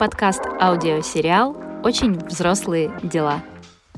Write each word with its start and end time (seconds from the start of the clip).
подкаст 0.00 0.40
аудиосериал 0.58 1.54
«Очень 1.84 2.14
взрослые 2.20 2.90
дела». 3.02 3.42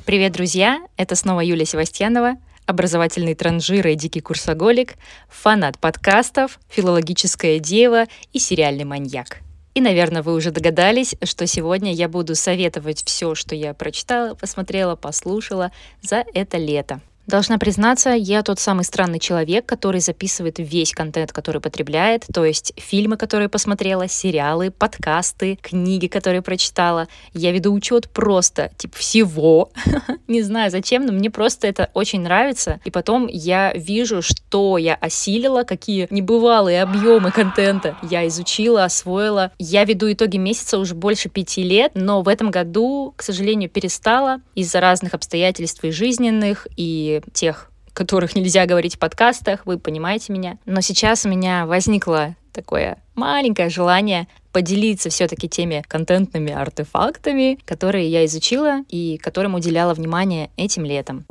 Привет, 0.05 0.33
друзья! 0.33 0.85
Это 0.97 1.15
снова 1.15 1.43
Юлия 1.43 1.65
Севастьянова, 1.65 2.39
образовательный 2.67 3.37
транжир 3.37 3.87
и 3.87 3.95
дикий 3.95 4.21
курсоголик, 4.21 4.95
фанат 5.29 5.79
подкастов, 5.79 6.59
филологическая 6.69 7.61
дева 7.61 8.07
и 8.33 8.41
сериальный 8.41 8.83
маньяк. 8.83 9.39
И, 9.75 9.81
наверное, 9.81 10.25
вы 10.25 10.35
уже 10.35 10.51
догадались, 10.51 11.15
что 11.23 11.47
сегодня 11.47 11.93
я 11.93 12.09
буду 12.09 12.35
советовать 12.35 13.05
все, 13.05 13.37
что 13.37 13.55
я 13.55 13.73
прочитала, 13.73 14.35
посмотрела, 14.35 14.97
послушала 14.97 15.71
за 16.01 16.25
это 16.35 16.59
лето. 16.59 17.01
Должна 17.27 17.59
признаться, 17.59 18.11
я 18.11 18.43
тот 18.43 18.59
самый 18.59 18.85
странный 18.85 19.21
человек, 19.21 19.65
который 19.65 20.01
записывает 20.01 20.57
весь 20.59 20.93
контент, 20.93 21.33
который 21.33 21.61
потребляет, 21.61 22.25
то 22.33 22.45
есть 22.45 22.73
фильмы, 22.77 23.17
которые 23.17 23.49
посмотрела, 23.49 24.09
сериалы, 24.09 24.73
подкасты, 24.73 25.57
книги, 25.63 26.09
которые 26.09 26.43
прочитала. 26.43 27.07
Я 27.33 27.53
веду 27.53 27.73
учет 27.73 28.09
просто, 28.11 28.73
типа, 28.77 28.97
всего. 28.97 29.71
Не 30.27 30.43
знаю 30.43 30.73
зачем, 30.73 31.07
но 31.07 31.13
мне 31.13 31.31
просто 31.31 31.69
это 31.69 31.91
очень 31.95 32.23
нравится. 32.23 32.81
И 32.85 32.91
потом 32.91 33.29
я 33.29 33.73
вижу, 33.73 34.21
что 34.21 34.77
я 34.77 34.95
осилила, 34.97 35.63
какие 35.63 36.09
небывалые 36.11 36.83
объемы 36.83 37.31
контента 37.31 37.97
я 38.03 38.27
изучила, 38.27 38.85
освоила. 38.85 39.53
Я 39.61 39.85
веду 39.85 40.13
итоги 40.13 40.39
месяца 40.39 40.77
уже 40.77 40.97
больше 40.97 41.29
пяти 41.29 41.63
лет, 41.63 41.93
но 41.95 42.23
в 42.23 42.29
этом 42.29 42.51
году, 42.51 43.15
к 43.17 43.23
сожалению, 43.23 43.71
перестала 43.71 44.41
из-за 44.57 44.81
разных 44.81 45.15
обстоятельств 45.15 45.85
и 45.85 45.93
жизненных, 45.93 46.67
и 46.77 47.12
тех, 47.33 47.71
которых 47.93 48.35
нельзя 48.35 48.67
говорить 48.67 48.97
в 48.97 48.99
подкастах, 48.99 49.67
вы 49.67 49.79
понимаете 49.79 50.33
меня. 50.33 50.59
Но 50.65 50.81
сейчас 50.81 51.27
у 51.27 51.29
меня 51.29 51.67
возникло 51.67 52.37
такое 52.53 52.99
маленькое 53.15 53.69
желание 53.69 54.29
поделиться 54.53 55.11
все-таки 55.11 55.49
теми 55.49 55.83
контентными 55.89 56.53
артефактами, 56.53 57.59
которые 57.65 58.09
я 58.09 58.25
изучила 58.27 58.81
и 58.89 59.19
которым 59.19 59.55
уделяла 59.55 59.95
внимание 59.95 60.51
этим 60.57 60.85
летом. 60.85 61.27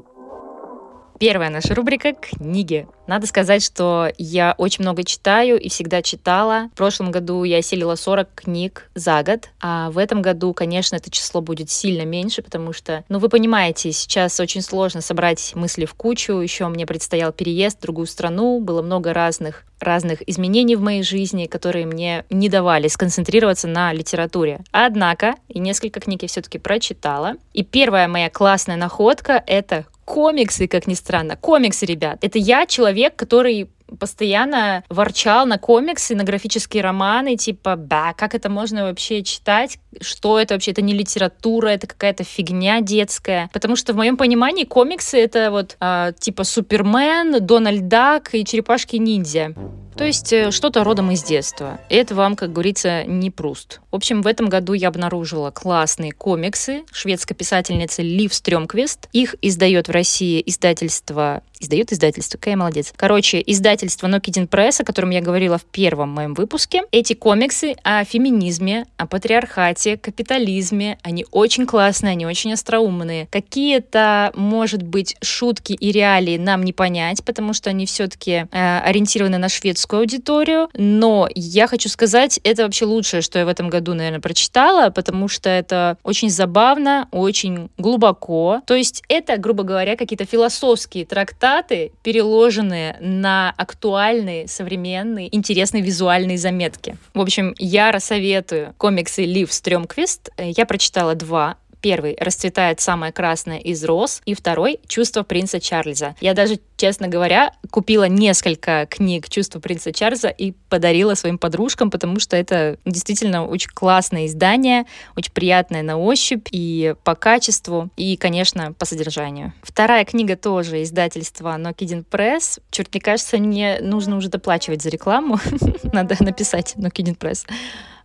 Первая 1.22 1.52
наша 1.52 1.75
рубрика— 1.75 2.14
книги. 2.19 2.88
Надо 3.05 3.27
сказать, 3.27 3.64
что 3.64 4.09
я 4.17 4.55
очень 4.58 4.81
много 4.81 5.03
читаю 5.03 5.59
и 5.59 5.69
всегда 5.69 6.02
читала. 6.02 6.69
В 6.73 6.77
прошлом 6.77 7.11
году 7.11 7.44
я 7.44 7.58
осилила 7.58 7.94
40 7.94 8.33
книг 8.33 8.89
за 8.95 9.22
год, 9.22 9.49
а 9.61 9.92
в 9.92 9.99
этом 9.99 10.23
году, 10.23 10.52
конечно, 10.55 10.95
это 10.95 11.11
число 11.11 11.42
будет 11.42 11.69
сильно 11.69 12.05
меньше, 12.05 12.42
потому 12.42 12.73
что, 12.73 13.03
ну, 13.08 13.19
вы 13.19 13.30
понимаете, 13.30 13.92
сейчас 13.92 14.39
очень 14.39 14.64
сложно 14.64 15.02
собрать 15.02 15.52
мысли 15.53 15.86
в 15.86 15.94
кучу. 15.94 16.39
Еще 16.39 16.67
мне 16.69 16.88
предстоял 16.88 17.31
переезд 17.31 17.77
в 17.77 17.81
другую 17.83 18.08
страну, 18.08 18.59
было 18.59 18.81
много 18.81 19.14
разных 19.14 19.64
разных 19.81 20.27
изменений 20.30 20.75
в 20.75 20.81
моей 20.81 21.03
жизни, 21.03 21.47
которые 21.47 21.86
мне 21.86 22.23
не 22.30 22.49
давали 22.49 22.88
сконцентрироваться 22.88 23.67
на 23.67 23.92
литературе. 23.94 24.61
Однако, 24.72 25.36
и 25.49 25.59
несколько 25.59 25.99
книг 25.99 26.22
я 26.22 26.27
все-таки 26.27 26.59
прочитала. 26.59 27.33
И 27.53 27.64
первая 27.64 28.08
моя 28.08 28.30
классная 28.30 28.75
находка— 28.75 29.44
это 29.47 29.86
комиксы, 30.12 30.67
как 30.67 30.88
ни 30.88 30.94
странно. 30.94 31.38
Комиксы, 31.38 31.86
ребят. 31.86 32.17
Это 32.22 32.38
я 32.38 32.66
человек, 32.66 33.16
который 33.16 33.70
постоянно 33.98 34.84
ворчал 34.90 35.45
на 35.45 35.58
комиксы, 35.58 36.16
на 36.16 36.26
графические 36.26 36.84
романы, 36.84 37.38
типа, 37.38 37.78
да, 37.78 38.14
как 38.14 38.36
это 38.36 38.50
можно 38.50 38.84
вообще 38.84 39.23
читать, 39.23 39.78
что 40.02 40.38
это 40.38 40.54
вообще, 40.54 40.72
это 40.72 40.82
не 40.82 40.94
литература, 40.94 41.70
это 41.70 41.88
какая-то 41.88 42.26
фигня 42.26 42.82
детская. 42.82 43.50
Потому 43.54 43.78
что 43.78 43.94
в 43.94 43.95
моем 43.95 44.17
понимании 44.17 44.66
комиксы 44.66 45.17
это 45.17 45.50
вот 45.50 45.78
э, 45.80 46.12
типа 46.20 46.44
Супермен, 46.44 47.45
Дональд 47.45 47.88
Дак 47.88 48.34
и 48.34 48.44
Черепашки-ниндзя. 48.44 49.56
То 50.02 50.08
есть 50.08 50.34
э, 50.34 50.50
что-то 50.50 50.84
родом 50.84 51.12
из 51.12 51.24
детства. 51.24 51.80
Это 51.88 52.16
вам, 52.16 52.36
как 52.36 52.52
говорится, 52.52 53.04
не 53.04 53.30
пруст. 53.30 53.82
В 53.92 53.96
общем, 53.98 54.24
в 54.24 54.28
этом 54.28 54.50
году 54.50 54.74
я 54.74 54.88
обнаружила 54.88 55.52
классные 55.52 56.12
комиксы 56.12 56.82
шведской 56.92 57.38
писательницы 57.38 58.02
Лив 58.02 58.34
Стрёмквист. 58.34 59.08
Их 59.14 59.36
издает 59.44 59.90
в 59.90 59.92
России 59.92 60.42
издательство 60.44 61.44
издает 61.61 61.94
издательство, 61.94 62.38
какая 62.38 62.58
молодец. 62.58 62.94
Короче, 62.95 63.42
издательство 63.45 64.08
Нокидин 64.08 64.48
Пресс, 64.48 64.82
о 64.82 64.83
котором 64.83 65.11
я 65.11 65.22
говорила 65.22 65.58
в 65.58 65.66
первом 65.66 66.10
моем 66.10 66.33
выпуске. 66.33 66.83
Эти 66.92 67.14
комиксы 67.14 67.76
о 67.83 68.04
феминизме, 68.04 68.86
о 68.98 69.08
патриархате, 69.08 69.98
капитализме, 69.98 70.98
они 71.04 71.26
очень 71.32 71.66
классные, 71.66 72.11
они 72.11 72.26
очень 72.26 72.54
остроумные. 72.54 73.27
Какие-то, 73.32 74.32
может 74.36 74.82
быть, 74.83 75.16
шутки 75.22 75.73
и 75.73 75.92
реалии 75.92 76.38
нам 76.38 76.64
не 76.64 76.73
понять, 76.73 77.23
потому 77.23 77.54
что 77.54 77.70
они 77.70 77.86
все-таки 77.86 78.48
э, 78.52 78.80
ориентированы 78.80 79.38
на 79.38 79.49
шведскую 79.49 80.02
аудиторию, 80.02 80.70
но 80.73 81.30
я 81.36 81.67
хочу 81.67 81.89
сказать, 81.89 82.39
это 82.43 82.64
вообще 82.64 82.86
лучшее, 82.86 83.22
что 83.22 83.39
я 83.39 83.45
в 83.45 83.49
этом 83.49 83.70
году, 83.70 83.93
наверное, 83.93 84.20
прочитала, 84.20 84.89
потому 84.89 85.28
что 85.28 85.49
это 85.49 85.98
очень 86.04 86.30
забавно, 86.30 87.08
очень 87.11 87.70
глубоко. 87.78 88.61
То 88.66 88.76
есть 88.76 89.04
это, 89.08 89.38
грубо 89.38 89.64
говоря, 89.64 89.95
какие-то 89.95 90.26
философские 90.26 91.05
трактаты, 91.05 91.51
цитаты, 91.52 91.92
переложенные 92.04 92.98
на 93.02 93.54
актуальные, 93.58 94.48
современные, 94.48 95.34
интересные 95.36 95.84
визуальные 95.84 96.38
заметки. 96.38 96.95
В 97.14 97.20
общем, 97.20 97.54
я 97.58 97.92
рассоветую 97.92 98.73
комиксы 98.78 99.26
Лив 99.26 99.52
Стрёмквист. 99.52 100.30
Я 100.38 100.66
прочитала 100.66 101.14
два 101.16 101.58
Первый 101.81 102.15
«Расцветает 102.19 102.80
самое 102.80 103.11
красное 103.11 103.58
из 103.58 103.83
роз», 103.83 104.21
и 104.25 104.36
второй 104.36 104.80
«Чувство 104.87 105.23
принца 105.23 105.59
Чарльза». 105.59 106.15
Я 106.21 106.33
даже, 106.33 106.59
честно 106.77 107.08
говоря, 107.08 107.53
купила 107.71 108.03
несколько 108.03 108.86
книг 108.89 109.30
«Чувство 109.30 109.59
принца 109.59 109.92
Чарльза» 109.92 110.30
и 110.30 110.53
подарила 110.69 111.15
своим 111.15 111.39
подружкам, 111.39 111.89
потому 111.89 112.19
что 112.19 112.37
это 112.37 112.77
действительно 112.86 113.47
очень 113.47 113.71
классное 113.73 114.27
издание, 114.27 114.86
очень 115.15 115.31
приятное 115.31 115.81
на 115.81 115.97
ощупь 115.97 116.47
и 116.52 116.95
по 117.03 117.15
качеству, 117.15 117.89
и, 117.98 118.15
конечно, 118.15 118.73
по 118.73 118.86
содержанию. 118.86 119.53
Вторая 119.63 120.05
книга 120.05 120.36
тоже 120.36 120.83
издательства 120.83 121.58
Нокидин 121.58 122.03
Пресс. 122.03 122.59
Черт, 122.69 122.89
мне 122.93 123.02
кажется, 123.02 123.37
мне 123.37 123.80
нужно 123.81 124.17
уже 124.17 124.30
доплачивать 124.30 124.83
за 124.83 124.89
рекламу. 124.89 125.39
Надо 125.93 126.15
написать 126.19 126.73
Нокидин 126.75 127.15
Пресс. 127.15 127.45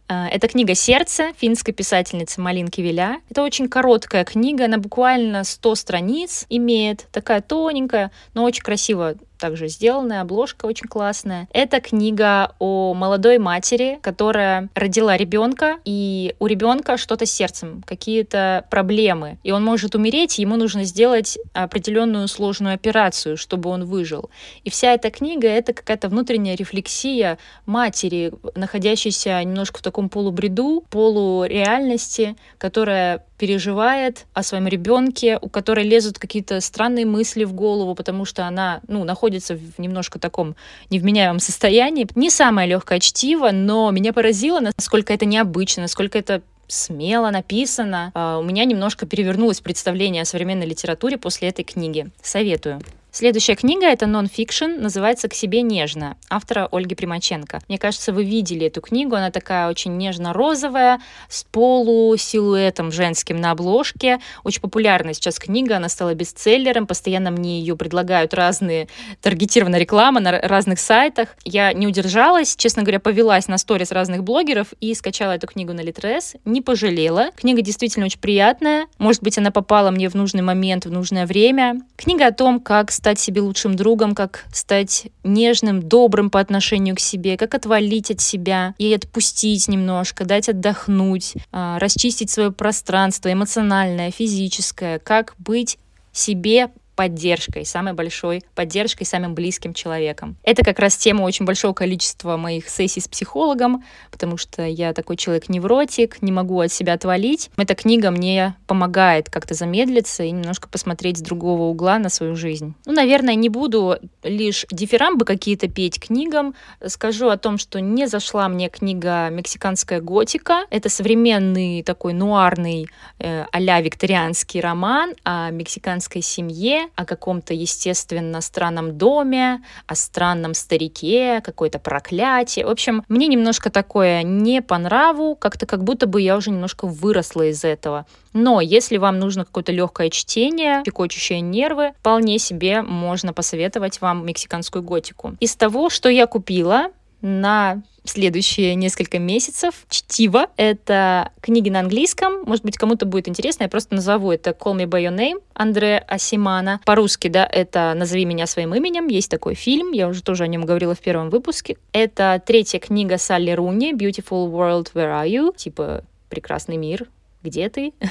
А, 0.08 0.28
это 0.28 0.46
книга 0.46 0.74
«Сердце» 0.74 1.32
финской 1.36 1.74
писательницы 1.74 2.40
Малинки 2.40 2.80
Виля. 2.80 3.18
Это 3.28 3.42
очень 3.42 3.68
короткая 3.68 4.24
книга, 4.24 4.66
она 4.66 4.78
буквально 4.78 5.42
100 5.42 5.74
страниц 5.74 6.46
имеет, 6.48 7.08
такая 7.10 7.40
тоненькая, 7.40 8.12
но 8.32 8.44
очень 8.44 8.62
красиво 8.62 9.16
также 9.38 9.68
сделанная, 9.68 10.22
обложка 10.22 10.66
очень 10.66 10.88
классная. 10.88 11.48
Это 11.52 11.80
книга 11.80 12.54
о 12.58 12.94
молодой 12.94 13.38
матери, 13.38 13.98
которая 14.02 14.68
родила 14.74 15.16
ребенка, 15.16 15.78
и 15.84 16.34
у 16.38 16.46
ребенка 16.46 16.96
что-то 16.96 17.26
с 17.26 17.30
сердцем, 17.30 17.82
какие-то 17.86 18.64
проблемы, 18.70 19.38
и 19.42 19.50
он 19.50 19.64
может 19.64 19.94
умереть, 19.94 20.38
ему 20.38 20.56
нужно 20.56 20.84
сделать 20.84 21.38
определенную 21.52 22.28
сложную 22.28 22.74
операцию, 22.74 23.36
чтобы 23.36 23.70
он 23.70 23.84
выжил. 23.84 24.30
И 24.64 24.70
вся 24.70 24.92
эта 24.92 25.10
книга— 25.10 25.48
это 25.48 25.72
какая-то 25.72 26.08
внутренняя 26.08 26.56
рефлексия 26.56 27.38
матери, 27.66 28.32
находящейся 28.54 29.42
немножко 29.42 29.78
в 29.78 29.82
таком 29.82 30.08
полубреду, 30.08 30.84
полуреальности, 30.90 32.36
которая 32.58 33.24
переживает 33.38 34.24
о 34.32 34.42
своем 34.42 34.66
ребенке, 34.66 35.38
у 35.40 35.48
которой 35.48 35.84
лезут 35.84 36.18
какие-то 36.18 36.60
странные 36.60 37.04
мысли 37.04 37.44
в 37.44 37.52
голову, 37.52 37.94
потому 37.94 38.24
что 38.24 38.46
она, 38.46 38.80
ну, 38.88 39.04
находится 39.04 39.25
в 39.56 39.78
немножко 39.78 40.18
таком 40.18 40.56
невменяемом 40.90 41.38
состоянии. 41.38 42.06
Не 42.14 42.30
самое 42.30 42.68
легкое 42.68 43.00
чтиво, 43.00 43.50
но 43.50 43.90
меня 43.90 44.12
поразило, 44.12 44.60
насколько 44.60 45.12
это 45.12 45.24
необычно, 45.24 45.82
насколько 45.82 46.18
это 46.18 46.42
смело 46.68 47.30
написано. 47.30 48.10
Uh, 48.14 48.40
у 48.40 48.42
меня 48.42 48.64
немножко 48.64 49.06
перевернулось 49.06 49.60
представление 49.60 50.22
о 50.22 50.24
современной 50.24 50.66
литературе 50.66 51.16
после 51.16 51.48
этой 51.48 51.64
книги. 51.64 52.08
Советую. 52.22 52.80
Следующая 53.18 53.56
книга— 53.56 53.86
это 53.90 54.06
нон-фикшн, 54.06 54.78
называется 54.78 55.30
«К 55.30 55.32
себе 55.32 55.62
нежно», 55.62 56.18
автора 56.28 56.68
Ольги 56.70 56.94
Примаченко. 56.94 57.62
Мне 57.66 57.78
кажется, 57.78 58.12
вы 58.12 58.24
видели 58.24 58.66
эту 58.66 58.82
книгу, 58.82 59.16
она 59.16 59.30
такая 59.30 59.70
очень 59.70 59.96
нежно-розовая, 59.96 61.00
с 61.30 61.44
полусилуэтом 61.44 62.92
женским 62.92 63.38
на 63.40 63.52
обложке. 63.52 64.18
Очень 64.44 64.60
популярная 64.60 65.14
сейчас 65.14 65.38
книга, 65.38 65.78
она 65.78 65.88
стала 65.88 66.12
бестселлером, 66.12 66.86
постоянно 66.86 67.30
мне 67.30 67.60
ее 67.60 67.74
предлагают 67.74 68.34
разные, 68.34 68.86
таргетированная 69.22 69.80
реклама 69.80 70.20
на 70.20 70.38
разных 70.38 70.78
сайтах. 70.78 71.36
Я 71.42 71.72
не 71.72 71.86
удержалась, 71.86 72.54
честно 72.54 72.82
говоря, 72.82 73.00
повелась 73.00 73.48
на 73.48 73.56
сторис 73.56 73.92
разных 73.92 74.24
блогеров 74.24 74.74
и 74.82 74.92
скачала 74.92 75.32
эту 75.32 75.46
книгу 75.46 75.72
на 75.72 75.80
Литрес, 75.80 76.34
не 76.44 76.60
пожалела. 76.60 77.30
Книга 77.34 77.62
действительно 77.62 78.04
очень 78.04 78.20
приятная, 78.20 78.88
может 78.98 79.22
быть, 79.22 79.38
она 79.38 79.50
попала 79.50 79.90
мне 79.90 80.10
в 80.10 80.14
нужный 80.14 80.42
момент, 80.42 80.84
в 80.84 80.92
нужное 80.92 81.24
время. 81.24 81.80
Книга 81.96 82.26
о 82.26 82.32
том, 82.32 82.60
как 82.60 82.92
стать 83.06 83.20
себе 83.20 83.40
лучшим 83.40 83.76
другом, 83.76 84.16
как 84.16 84.46
стать 84.52 85.06
нежным, 85.22 85.80
добрым 85.80 86.28
по 86.28 86.40
отношению 86.40 86.96
к 86.96 87.00
себе, 87.00 87.36
как 87.36 87.54
отвалить 87.54 88.10
от 88.10 88.20
себя 88.20 88.74
и 88.78 88.92
отпустить 88.92 89.68
немножко, 89.68 90.24
дать 90.24 90.48
отдохнуть, 90.48 91.34
а, 91.52 91.78
расчистить 91.78 92.30
свое 92.30 92.50
пространство 92.50 93.32
эмоциональное, 93.32 94.10
физическое, 94.10 94.98
как 94.98 95.36
быть 95.38 95.78
себе 96.10 96.70
поддержкой, 96.96 97.64
самой 97.64 97.92
большой 97.92 98.42
поддержкой, 98.54 99.04
самым 99.04 99.34
близким 99.34 99.74
человеком. 99.74 100.36
Это 100.42 100.64
как 100.64 100.78
раз 100.78 100.96
тема 100.96 101.22
очень 101.22 101.44
большого 101.44 101.74
количества 101.74 102.36
моих 102.36 102.68
сессий 102.68 103.00
с 103.00 103.06
психологом, 103.06 103.84
потому 104.10 104.36
что 104.36 104.64
я 104.64 104.92
такой 104.92 105.16
человек-невротик, 105.16 106.22
не 106.22 106.32
могу 106.32 106.58
от 106.60 106.72
себя 106.72 106.94
отвалить. 106.94 107.50
Эта 107.56 107.74
книга 107.74 108.10
мне 108.10 108.56
помогает 108.66 109.30
как-то 109.30 109.54
замедлиться 109.54 110.24
и 110.24 110.30
немножко 110.30 110.68
посмотреть 110.68 111.18
с 111.18 111.20
другого 111.20 111.64
угла 111.64 111.98
на 111.98 112.08
свою 112.08 112.34
жизнь. 112.34 112.74
Ну, 112.86 112.92
наверное, 112.92 113.34
не 113.34 113.50
буду 113.50 113.98
лишь 114.22 114.64
дифирамбы 114.70 115.24
какие-то 115.24 115.68
петь 115.68 116.00
книгам. 116.00 116.54
Скажу 116.86 117.28
о 117.28 117.36
том, 117.36 117.58
что 117.58 117.80
не 117.80 118.06
зашла 118.08 118.48
мне 118.48 118.68
книга 118.70 119.28
«Мексиканская 119.30 120.00
готика». 120.00 120.64
Это 120.70 120.88
современный 120.88 121.82
такой 121.82 122.14
нуарный 122.14 122.88
э, 123.18 123.44
а 123.52 123.80
викторианский 123.80 124.60
роман 124.60 125.14
о 125.24 125.50
мексиканской 125.50 126.22
семье, 126.22 126.85
о 126.94 127.04
каком-то, 127.04 127.54
естественно, 127.54 128.40
странном 128.40 128.96
доме, 128.98 129.62
о 129.86 129.94
странном 129.94 130.54
старике, 130.54 131.40
какое-то 131.42 131.78
проклятие. 131.78 132.66
В 132.66 132.70
общем, 132.70 133.04
мне 133.08 133.26
немножко 133.26 133.70
такое 133.70 134.22
не 134.22 134.62
по 134.62 134.78
нраву, 134.78 135.36
как-то 135.36 135.66
как 135.66 135.84
будто 135.84 136.06
бы 136.06 136.20
я 136.20 136.36
уже 136.36 136.50
немножко 136.50 136.86
выросла 136.86 137.50
из 137.50 137.64
этого. 137.64 138.06
Но 138.32 138.60
если 138.60 138.98
вам 138.98 139.18
нужно 139.18 139.44
какое-то 139.44 139.72
легкое 139.72 140.10
чтение, 140.10 140.82
пекочущие 140.84 141.40
нервы, 141.40 141.92
вполне 142.00 142.38
себе 142.38 142.82
можно 142.82 143.32
посоветовать 143.32 144.00
вам 144.00 144.26
мексиканскую 144.26 144.82
готику. 144.82 145.36
Из 145.40 145.56
того, 145.56 145.90
что 145.90 146.08
я 146.08 146.26
купила, 146.26 146.88
на 147.20 147.82
следующие 148.04 148.74
несколько 148.74 149.18
месяцев. 149.18 149.86
Чтиво— 149.88 150.48
это 150.56 151.32
книги 151.40 151.70
на 151.70 151.80
английском. 151.80 152.42
Может 152.44 152.64
быть, 152.64 152.76
кому-то 152.76 153.06
будет 153.06 153.28
интересно, 153.28 153.64
я 153.64 153.68
просто 153.68 153.94
назову 153.94 154.32
это 154.32 154.50
«Call 154.50 154.76
me 154.76 154.86
by 154.86 155.02
your 155.02 155.16
name» 155.16 155.42
Андре 155.54 155.98
Асимана. 155.98 156.80
По-русски, 156.84 157.28
да, 157.28 157.46
это 157.46 157.94
«Назови 157.96 158.24
меня 158.24 158.46
своим 158.46 158.74
именем». 158.74 159.08
Есть 159.08 159.30
такой 159.30 159.54
фильм, 159.54 159.92
я 159.92 160.08
уже 160.08 160.22
тоже 160.22 160.44
о 160.44 160.46
нем 160.46 160.64
говорила 160.64 160.94
в 160.94 161.00
первом 161.00 161.30
выпуске. 161.30 161.76
Это 161.92 162.42
третья 162.44 162.78
книга 162.78 163.18
Салли 163.18 163.50
Руни 163.50 163.92
«Beautiful 163.92 164.50
World, 164.50 164.92
Where 164.94 165.22
Are 165.22 165.28
You?» 165.28 165.56
Типа 165.56 166.04
«Прекрасный 166.28 166.76
мир, 166.76 167.08
где 167.42 167.68
ты?». 167.68 167.92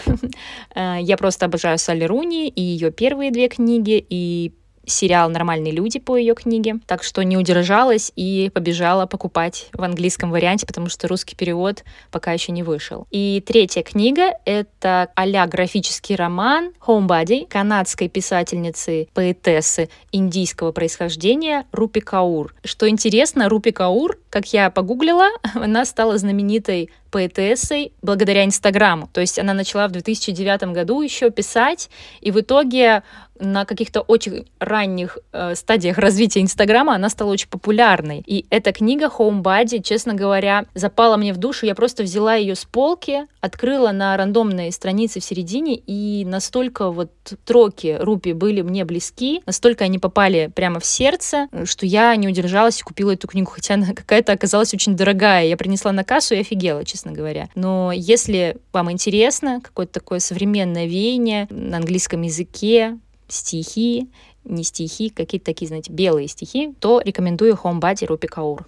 Э, 0.75 0.98
я 1.00 1.16
просто 1.16 1.46
обожаю 1.46 1.78
Салли 1.78 2.04
Руни 2.04 2.50
и 2.50 2.62
ее 2.62 2.92
первые 2.92 3.31
две 3.31 3.48
книги, 3.48 4.06
и 4.10 4.52
сериал 4.87 5.29
«Нормальные 5.29 5.71
люди» 5.73 5.99
по 5.99 6.17
ее 6.17 6.35
книге. 6.35 6.79
Так 6.85 7.03
что 7.03 7.23
не 7.23 7.37
удержалась 7.37 8.11
и 8.15 8.51
побежала 8.53 9.05
покупать 9.05 9.69
в 9.73 9.83
английском 9.83 10.31
варианте, 10.31 10.65
потому 10.65 10.89
что 10.89 11.07
русский 11.07 11.35
перевод 11.35 11.83
пока 12.11 12.31
еще 12.31 12.51
не 12.51 12.63
вышел. 12.63 13.07
И 13.11 13.43
третья 13.45 13.83
книга— 13.83 14.31
это 14.45 15.09
а 15.15 15.47
графический 15.47 16.15
роман 16.15 16.71
«Homebody» 16.85 17.47
канадской 17.47 18.07
писательницы, 18.07 19.07
поэтессы 19.13 19.89
индийского 20.11 20.71
происхождения 20.71 21.65
Рупи 21.71 21.99
Каур. 21.99 22.53
Что 22.63 22.87
интересно, 22.89 23.49
Рупи 23.49 23.71
Каур, 23.71 24.17
как 24.29 24.51
я 24.53 24.69
погуглила, 24.69 25.27
она 25.55 25.85
стала 25.85 26.17
знаменитой 26.17 26.89
поэтессой 27.15 27.93
благодаря 28.01 28.43
Инстаграму. 28.43 29.09
То 29.13 29.21
есть 29.21 29.39
она 29.39 29.53
начала 29.53 29.87
в 29.87 29.91
2009 29.91 30.73
году 30.73 31.01
еще 31.01 31.29
писать, 31.29 31.89
и 32.19 32.29
в 32.29 32.41
итоге 32.41 33.03
на 33.39 33.65
каких-то 33.65 34.01
очень 34.01 34.47
ранних 34.59 35.17
э, 35.31 35.55
стадиях 35.55 35.97
развития 35.97 36.41
Инстаграма 36.41 36.95
она 36.95 37.09
стала 37.09 37.31
очень 37.31 37.49
популярной. 37.49 38.23
И 38.25 38.45
эта 38.49 38.71
книга 38.71 39.05
Homebody, 39.05 39.81
честно 39.81 40.13
говоря, 40.13 40.65
запала 40.73 41.17
мне 41.17 41.33
в 41.33 41.37
душу. 41.37 41.65
Я 41.65 41.75
просто 41.75 42.03
взяла 42.03 42.35
ее 42.35 42.55
с 42.55 42.65
полки, 42.65 43.25
открыла 43.41 43.91
на 43.91 44.15
рандомной 44.17 44.71
странице 44.71 45.19
в 45.19 45.23
середине, 45.23 45.75
и 45.75 46.25
настолько 46.25 46.91
вот 46.91 47.11
троки 47.45 47.97
Рупи 47.99 48.33
были 48.33 48.61
мне 48.61 48.85
близки, 48.85 49.41
настолько 49.45 49.85
они 49.85 49.99
попали 49.99 50.51
прямо 50.53 50.79
в 50.79 50.85
сердце, 50.85 51.47
что 51.65 51.85
я 51.85 52.15
не 52.15 52.27
удержалась 52.27 52.79
и 52.79 52.83
купила 52.83 53.11
эту 53.11 53.27
книгу, 53.27 53.51
хотя 53.51 53.75
она 53.75 53.87
какая-то 53.95 54.31
оказалась 54.33 54.73
очень 54.73 54.95
дорогая. 54.95 55.45
Я 55.45 55.57
принесла 55.57 55.91
на 55.91 56.03
кассу 56.03 56.35
и 56.35 56.39
офигела, 56.39 56.85
честно 56.85 57.11
говоря. 57.11 57.49
Но 57.55 57.91
если 57.93 58.57
вам 58.71 58.91
интересно 58.91 59.61
какое-то 59.61 59.93
такое 59.93 60.19
современное 60.19 60.85
веяние 60.85 61.47
на 61.49 61.77
английском 61.77 62.21
языке, 62.21 62.97
стихи, 63.27 64.10
не 64.44 64.63
стихи, 64.63 65.10
какие-то 65.10 65.45
такие, 65.45 65.68
знаете, 65.68 65.92
белые 65.92 66.27
стихи, 66.27 66.74
то 66.80 67.01
рекомендую 67.04 67.56
Homebody 67.56 68.06
Рупи 68.06 68.27
Каур. 68.27 68.66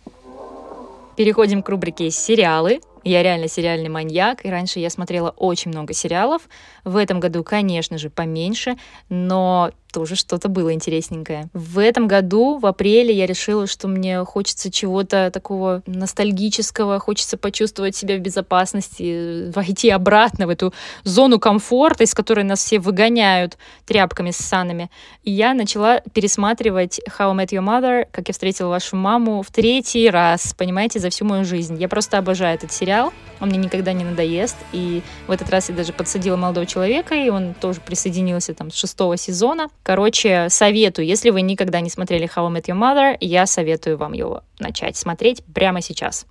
Переходим 1.16 1.64
к 1.64 1.70
рубрике 1.70 2.12
«Сериалы». 2.12 2.80
Я 3.04 3.24
реально 3.24 3.48
сериальный 3.48 3.90
маньяк, 3.90 4.46
и 4.46 4.50
раньше 4.50 4.80
я 4.80 4.90
смотрела 4.90 5.30
очень 5.30 5.72
много 5.72 5.94
сериалов. 5.94 6.42
В 6.84 6.98
этом 6.98 7.20
году, 7.20 7.44
конечно 7.44 7.98
же, 7.98 8.10
поменьше, 8.10 8.76
но 9.08 9.72
тоже 9.98 10.16
что-то 10.16 10.48
было 10.48 10.74
интересненькое. 10.74 11.50
В 11.54 11.80
этом 11.80 12.08
году, 12.08 12.60
в 12.60 12.68
апреле, 12.68 13.12
я 13.16 13.26
решила, 13.26 13.66
что 13.66 13.88
мне 13.88 14.24
хочется 14.26 14.70
чего-то 14.70 15.32
такого 15.34 15.82
ностальгического, 15.88 17.00
хочется 17.00 17.36
почувствовать 17.36 17.96
себя 17.96 18.18
в 18.18 18.20
безопасности, 18.20 19.50
войти 19.56 19.90
обратно 19.90 20.46
в 20.46 20.52
эту 20.52 20.72
зону 21.04 21.40
комфорта, 21.40 22.04
из 22.04 22.14
которой 22.14 22.44
нас 22.44 22.60
все 22.60 22.78
выгоняют 22.78 23.58
тряпками 23.88 24.30
с 24.30 24.38
санами. 24.38 24.92
И 25.24 25.32
я 25.32 25.56
начала 25.56 26.02
пересматривать 26.14 27.02
How 27.10 27.32
I 27.32 27.46
Met 27.46 27.50
Your 27.50 27.66
Mother, 27.66 28.06
как 28.12 28.28
я 28.28 28.34
встретила 28.34 28.70
вашу 28.70 28.98
маму, 28.98 29.42
в 29.42 29.50
третий 29.50 30.12
раз, 30.12 30.54
понимаете, 30.56 31.00
за 31.00 31.10
всю 31.10 31.26
мою 31.26 31.44
жизнь. 31.44 31.82
Я 31.82 31.90
просто 31.90 32.20
обожаю 32.20 32.54
этот 32.54 32.72
сериал, 32.72 33.12
он 33.40 33.50
мне 33.50 33.58
никогда 33.58 33.94
не 33.94 34.04
надоест, 34.04 34.58
и 34.74 35.02
в 35.26 35.32
этот 35.32 35.50
раз 35.50 35.70
я 35.70 35.76
даже 35.76 35.92
подсадила 35.92 36.36
молодого 36.36 36.68
человека, 36.68 37.16
и 37.16 37.30
он 37.30 37.56
тоже 37.56 37.82
присоединился 37.82 38.54
там 38.54 38.70
с 38.70 38.76
шестого 38.76 39.18
сезона. 39.18 39.70
Короче, 39.88 40.50
советую, 40.50 41.08
если 41.08 41.30
вы 41.30 41.42
никогда 41.42 41.80
не 41.80 41.90
смотрели 41.90 42.28
How 42.28 42.46
I 42.48 42.60
Met 42.60 42.66
Your 42.66 42.78
Mother, 42.78 43.18
я 43.22 43.46
советую 43.46 43.98
вам 43.98 44.12
его 44.12 44.44
начать 44.60 44.98
смотреть 44.98 45.42
прямо 45.46 45.80
сейчас. 45.80 46.26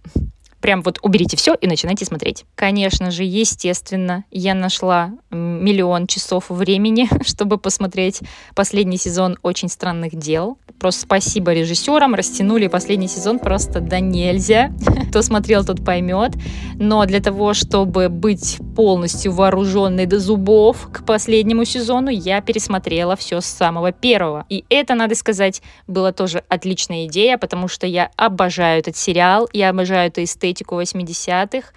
Прям 0.61 0.83
вот 0.83 0.99
уберите 1.03 1.37
все 1.37 1.55
и 1.55 1.67
начинайте 1.67 2.05
смотреть. 2.05 2.45
Конечно 2.55 3.11
же, 3.11 3.25
естественно, 3.25 4.25
я 4.31 4.55
нашла 4.55 5.13
миллион 5.31 6.07
часов 6.07 6.49
времени, 6.49 7.09
чтобы 7.25 7.59
посмотреть 7.59 8.21
последний 8.55 8.97
сезон 8.97 9.39
«Очень 9.43 9.69
странных 9.69 10.17
дел». 10.17 10.59
Просто 10.79 11.03
спасибо 11.03 11.53
режиссерам, 11.53 12.15
растянули 12.15 12.67
последний 12.67 13.09
сезон 13.09 13.39
просто 13.39 13.81
до 13.81 14.01
нельзя. 14.01 14.73
Кто 15.11 15.23
смотрел, 15.23 15.65
тот 15.65 15.85
поймет. 15.85 16.33
Но 16.75 17.05
для 17.07 17.21
того, 17.21 17.55
чтобы 17.55 18.09
быть 18.09 18.59
полностью 18.75 19.33
вооруженной 19.33 20.07
до 20.07 20.19
зубов 20.19 20.89
к 20.93 21.05
последнему 21.05 21.65
сезону, 21.65 22.11
я 22.11 22.41
пересмотрела 22.41 23.17
все 23.17 23.41
с 23.41 23.47
самого 23.47 23.93
первого. 23.93 24.45
И 24.49 24.65
это, 24.69 24.95
надо 24.95 25.15
сказать, 25.15 25.63
была 25.87 26.13
тоже 26.13 26.43
отличная 26.49 27.07
идея, 27.07 27.39
потому 27.39 27.69
что 27.69 27.87
я 27.87 28.11
обожаю 28.17 28.81
этот 28.81 28.97
сериал, 28.97 29.49
я 29.53 29.71
обожаю 29.71 30.09
эту 30.09 30.23
эстетику 30.25 30.46
80-х. 30.53 31.69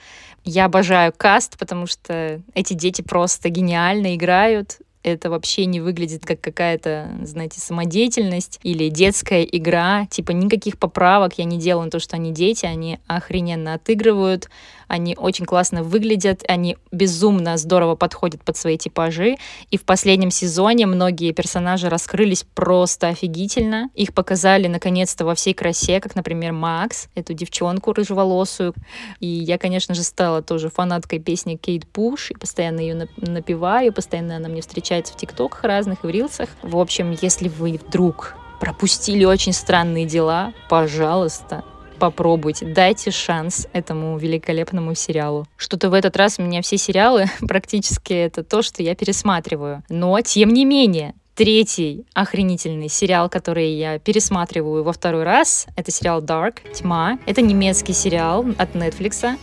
Я 0.45 0.65
обожаю 0.65 1.13
каст, 1.15 1.57
потому 1.57 1.85
что 1.85 2.41
эти 2.53 2.73
дети 2.73 3.01
просто 3.01 3.49
гениально 3.49 4.15
играют 4.15 4.79
это 5.03 5.29
вообще 5.29 5.65
не 5.65 5.79
выглядит 5.79 6.25
как 6.25 6.41
какая-то, 6.41 7.09
знаете, 7.23 7.59
самодеятельность 7.59 8.59
или 8.63 8.89
детская 8.89 9.43
игра. 9.43 10.05
Типа 10.07 10.31
никаких 10.31 10.77
поправок 10.77 11.33
я 11.37 11.45
не 11.45 11.57
делаю 11.57 11.85
на 11.85 11.91
то, 11.91 11.99
что 11.99 12.17
они 12.17 12.31
дети, 12.31 12.65
они 12.65 12.99
охрененно 13.07 13.73
отыгрывают, 13.73 14.49
они 14.89 15.15
очень 15.15 15.45
классно 15.45 15.83
выглядят, 15.83 16.43
они 16.47 16.75
безумно 16.91 17.55
здорово 17.57 17.95
подходят 17.95 18.43
под 18.43 18.57
свои 18.57 18.77
типажи. 18.77 19.37
И 19.69 19.77
в 19.77 19.83
последнем 19.83 20.31
сезоне 20.31 20.87
многие 20.87 21.31
персонажи 21.31 21.89
раскрылись 21.89 22.43
просто 22.55 23.07
офигительно. 23.07 23.89
Их 23.93 24.13
показали 24.13 24.67
наконец-то 24.67 25.25
во 25.25 25.35
всей 25.35 25.53
красе, 25.53 26.01
как, 26.01 26.15
например, 26.15 26.53
Макс, 26.53 27.07
эту 27.13 27.33
девчонку 27.33 27.93
рыжеволосую. 27.93 28.73
И 29.19 29.27
я, 29.27 29.59
конечно 29.59 29.93
же, 29.93 30.01
стала 30.01 30.41
тоже 30.41 30.69
фанаткой 30.69 31.19
песни 31.19 31.55
Кейт 31.55 31.87
Пуш, 31.87 32.31
и 32.31 32.33
постоянно 32.33 32.79
ее 32.79 33.07
напеваю, 33.17 33.93
постоянно 33.93 34.37
она 34.37 34.49
мне 34.49 34.61
встречается 34.61 35.13
в 35.13 35.17
тиктоках 35.17 35.63
разных 35.63 36.03
и 36.03 36.07
в 36.07 36.09
рилсах. 36.09 36.49
В 36.63 36.77
общем, 36.77 37.15
если 37.21 37.47
вы 37.47 37.79
вдруг 37.85 38.35
пропустили 38.59 39.23
очень 39.23 39.53
странные 39.53 40.05
дела, 40.05 40.53
пожалуйста, 40.67 41.63
попробуйте, 41.99 42.65
дайте 42.65 43.11
шанс 43.11 43.67
этому 43.73 44.17
великолепному 44.17 44.95
сериалу. 44.95 45.45
Что-то 45.57 45.89
в 45.89 45.93
этот 45.93 46.17
раз 46.17 46.39
у 46.39 46.41
меня 46.41 46.61
все 46.61 46.77
сериалы 46.77 47.25
практически 47.47 48.13
это 48.13 48.43
то, 48.43 48.61
что 48.61 48.81
я 48.81 48.95
пересматриваю. 48.95 49.83
Но, 49.89 50.19
тем 50.21 50.53
не 50.53 50.65
менее, 50.65 51.13
третий 51.35 52.05
охренительный 52.13 52.89
сериал, 52.89 53.29
который 53.29 53.71
я 53.71 53.99
пересматриваю 53.99 54.83
во 54.83 54.91
второй 54.91 55.23
раз, 55.23 55.67
это 55.75 55.91
сериал 55.91 56.21
Dark, 56.21 56.55
Тьма. 56.73 57.17
Это 57.25 57.41
немецкий 57.41 57.93
сериал 57.93 58.45
от 58.57 58.75
Netflix. 58.75 59.37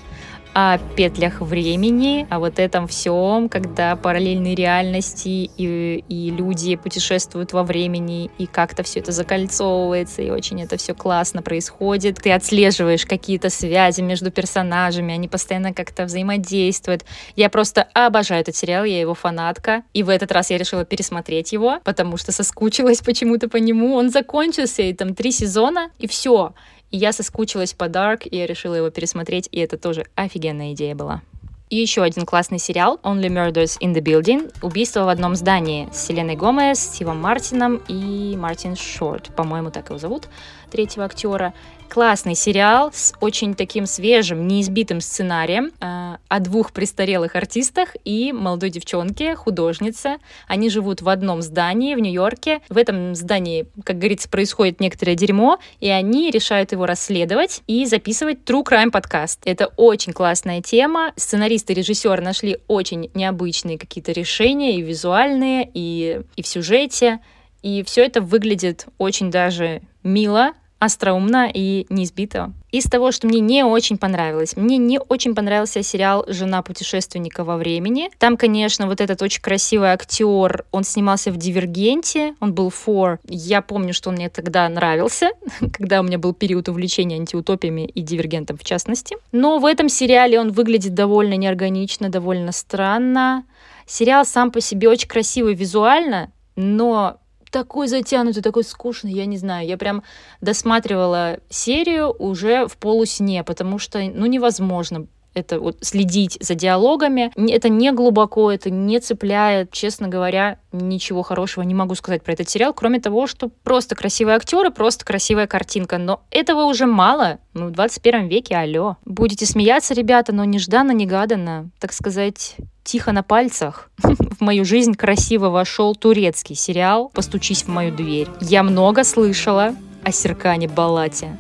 О 0.58 0.78
петлях 0.78 1.42
времени, 1.42 2.26
о 2.30 2.38
вот 2.38 2.58
этом 2.58 2.88
всем, 2.88 3.50
когда 3.50 3.94
параллельные 3.94 4.54
реальности 4.54 5.50
и, 5.54 6.02
и 6.08 6.30
люди 6.30 6.76
путешествуют 6.76 7.52
во 7.52 7.62
времени, 7.62 8.30
и 8.38 8.46
как-то 8.46 8.82
все 8.82 9.00
это 9.00 9.12
закольцовывается, 9.12 10.22
и 10.22 10.30
очень 10.30 10.62
это 10.62 10.78
все 10.78 10.94
классно 10.94 11.42
происходит. 11.42 12.22
Ты 12.22 12.32
отслеживаешь 12.32 13.04
какие-то 13.04 13.50
связи 13.50 14.00
между 14.00 14.30
персонажами, 14.30 15.12
они 15.12 15.28
постоянно 15.28 15.75
как-то 15.75 16.06
взаимодействуют. 16.06 17.04
Я 17.34 17.50
просто 17.50 17.86
обожаю 17.92 18.40
этот 18.40 18.56
сериал, 18.56 18.84
я 18.84 18.98
его 18.98 19.12
фанатка, 19.12 19.82
и 19.92 20.02
в 20.02 20.08
этот 20.08 20.32
раз 20.32 20.48
я 20.48 20.56
решила 20.56 20.86
пересмотреть 20.86 21.52
его, 21.52 21.80
потому 21.84 22.16
что 22.16 22.32
соскучилась 22.32 23.00
почему-то 23.04 23.50
по 23.50 23.58
нему. 23.58 23.94
Он 23.94 24.08
закончился, 24.08 24.80
и 24.80 24.94
там 24.94 25.14
три 25.14 25.32
сезона, 25.32 25.90
и 25.98 26.08
все. 26.08 26.54
Я 26.90 27.12
соскучилась 27.12 27.75
по 27.75 27.85
Dark, 27.85 28.28
и 28.28 28.37
я 28.37 28.47
решила 28.47 28.75
его 28.75 28.90
пересмотреть, 28.90 29.49
и 29.50 29.59
это 29.61 29.76
тоже 29.76 30.07
офигенная 30.14 30.73
идея 30.73 30.95
была. 30.95 31.23
И 31.69 31.76
еще 31.76 32.05
один 32.05 32.26
классный 32.26 32.61
сериал 32.61 33.00
Only 33.02 33.26
Murders 33.28 33.76
in 33.81 33.93
the 33.93 34.00
Building. 34.00 34.52
Убийство 34.62 35.05
в 35.05 35.09
одном 35.09 35.35
здании 35.35 35.88
с 35.93 36.07
Селеной 36.07 36.37
Гомес, 36.37 36.78
Стивом 36.78 37.21
Мартином 37.21 37.83
и 37.88 38.37
Мартин 38.37 38.76
Шорт, 38.76 39.35
по-моему, 39.35 39.73
так 39.73 39.88
его 39.88 39.99
зовут, 39.99 40.28
третьего 40.70 41.04
актера. 41.04 41.54
Классный 41.88 42.35
сериал 42.35 42.90
с 42.92 43.14
очень 43.20 43.54
таким 43.54 43.87
свежим, 43.87 44.49
неизбитым 44.49 45.00
сценарием 45.00 45.70
э, 45.80 46.16
о 46.28 46.40
двух 46.40 46.73
престарелых 46.73 47.37
артистах 47.37 47.94
и 48.04 48.32
молодой 48.32 48.70
девчонке, 48.70 49.37
художнице. 49.37 50.16
Они 50.49 50.68
живут 50.68 51.00
в 51.00 51.08
одном 51.08 51.42
здании 51.42 51.94
в 51.94 52.00
Нью-Йорке. 52.00 52.61
В 52.68 52.76
этом 52.76 53.14
здании, 53.14 53.66
как 53.85 53.99
говорится, 53.99 54.28
происходит 54.28 54.80
некоторое 54.80 55.14
дерьмо, 55.14 55.58
и 55.80 55.88
они 55.88 56.30
решают 56.30 56.73
его 56.73 56.87
расследовать 56.87 57.62
и 57.66 57.87
записывать 57.87 58.38
True 58.44 58.64
Crime 58.64 58.90
подкаст. 58.90 59.40
Это 59.44 59.66
очень 59.76 60.12
классная 60.12 60.61
тема. 60.62 61.12
Сценаристы 61.16 61.73
и 61.73 61.76
режиссер 61.76 62.20
нашли 62.20 62.58
очень 62.66 63.11
необычные 63.14 63.78
какие-то 63.78 64.12
решения 64.12 64.76
и 64.76 64.82
визуальные, 64.82 65.70
и, 65.73 66.23
и 66.35 66.42
в 66.42 66.46
сюжете. 66.46 67.20
И 67.66 67.82
все 67.82 68.04
это 68.04 68.20
выглядит 68.20 68.87
очень 68.96 69.28
даже 69.28 69.82
мило, 70.04 70.52
остроумно 70.78 71.50
и 71.52 71.87
неизбито. 71.88 72.52
Из 72.70 72.85
того, 72.85 73.11
что 73.11 73.26
мне 73.26 73.40
не 73.40 73.64
очень 73.64 73.99
понравилось, 73.99 74.54
мне 74.54 74.76
не 74.76 75.00
очень 75.00 75.35
понравился 75.35 75.82
сериал 75.82 76.25
«Жена 76.28 76.62
путешественника 76.62 77.42
во 77.42 77.56
времени». 77.56 78.08
Там, 78.18 78.37
конечно, 78.37 78.87
вот 78.87 79.00
этот 79.00 79.20
очень 79.20 79.42
красивый 79.42 79.88
актер, 79.88 80.64
он 80.70 80.85
снимался 80.85 81.32
в 81.32 81.38
«Дивергенте», 81.38 82.37
он 82.38 82.54
был 82.54 82.70
фор. 82.70 83.18
Я 83.28 83.62
помню, 83.62 83.92
что 83.94 84.11
он 84.11 84.14
мне 84.14 84.28
тогда 84.28 84.68
нравился, 84.68 85.30
когда 85.73 85.99
у 85.99 86.04
меня 86.04 86.18
был 86.18 86.35
период 86.35 86.68
увлечения 86.68 87.16
антиутопиями 87.16 87.85
и 87.87 88.00
«Дивергентом» 88.00 88.58
в 88.58 88.62
частности. 88.62 89.16
Но 89.32 89.58
в 89.58 89.66
этом 89.66 89.88
сериале 89.88 90.38
он 90.38 90.52
выглядит 90.52 90.94
довольно 90.94 91.35
неорганично, 91.35 92.11
довольно 92.11 92.52
странно. 92.52 93.44
Сериал 93.87 94.25
сам 94.25 94.52
по 94.52 94.61
себе 94.61 94.88
очень 94.88 95.08
красивый 95.08 95.54
визуально, 95.54 96.30
но 96.54 97.18
такой 97.50 97.88
затянутый, 97.88 98.43
такой 98.43 98.65
скучный, 98.65 99.12
я 99.12 99.26
не 99.26 99.37
знаю. 99.37 99.67
Я 99.67 99.76
прям 99.76 100.03
досматривала 100.41 101.38
серию 101.49 102.15
уже 102.19 102.67
в 102.67 102.76
полусне, 102.76 103.45
потому 103.45 103.79
что, 103.79 104.00
ну, 104.00 104.26
невозможно 104.26 105.07
это 105.37 105.61
вот 105.61 105.78
следить 105.83 106.38
за 106.40 106.55
диалогами. 106.55 107.31
Это 107.37 107.69
не 107.69 107.93
глубоко, 107.93 108.50
это 108.50 108.71
не 108.71 108.99
цепляет. 109.00 109.71
Честно 109.71 110.09
говоря, 110.09 110.59
ничего 110.73 111.23
хорошего 111.23 111.62
не 111.62 111.75
могу 111.75 111.95
сказать 111.95 112.23
про 112.23 112.33
этот 112.33 112.49
сериал, 112.49 112.73
кроме 112.73 113.00
того, 113.00 113.26
что 113.26 113.49
просто 113.62 113.95
красивые 113.95 114.37
актеры, 114.37 114.71
просто 114.71 115.05
красивая 115.05 115.47
картинка. 115.47 115.99
Но 115.99 116.23
этого 116.31 116.64
уже 116.64 116.87
мало. 116.87 117.38
Мы 117.52 117.69
в 117.69 117.71
21 117.73 118.28
веке, 118.28 118.57
алло. 118.57 118.97
Будете 119.05 119.45
смеяться, 119.47 119.95
ребята, 119.95 120.33
но 120.33 120.45
нежданно-негаданно, 120.45 121.71
так 121.78 121.93
сказать, 121.93 122.57
тихо 122.83 123.12
на 123.12 123.23
пальцах 123.23 123.90
в 123.99 124.40
мою 124.40 124.64
жизнь 124.64 124.95
красиво 124.95 125.50
вошел 125.50 125.95
турецкий 125.95 126.57
сериал 126.57 127.11
«Постучись 127.14 127.64
в 127.64 127.69
мою 127.69 127.95
дверь». 127.95 128.28
Я 128.40 128.62
много 128.62 129.05
слышала 129.05 129.75
о 130.02 130.12
Серкане 130.12 130.69
Балате. 130.69 131.37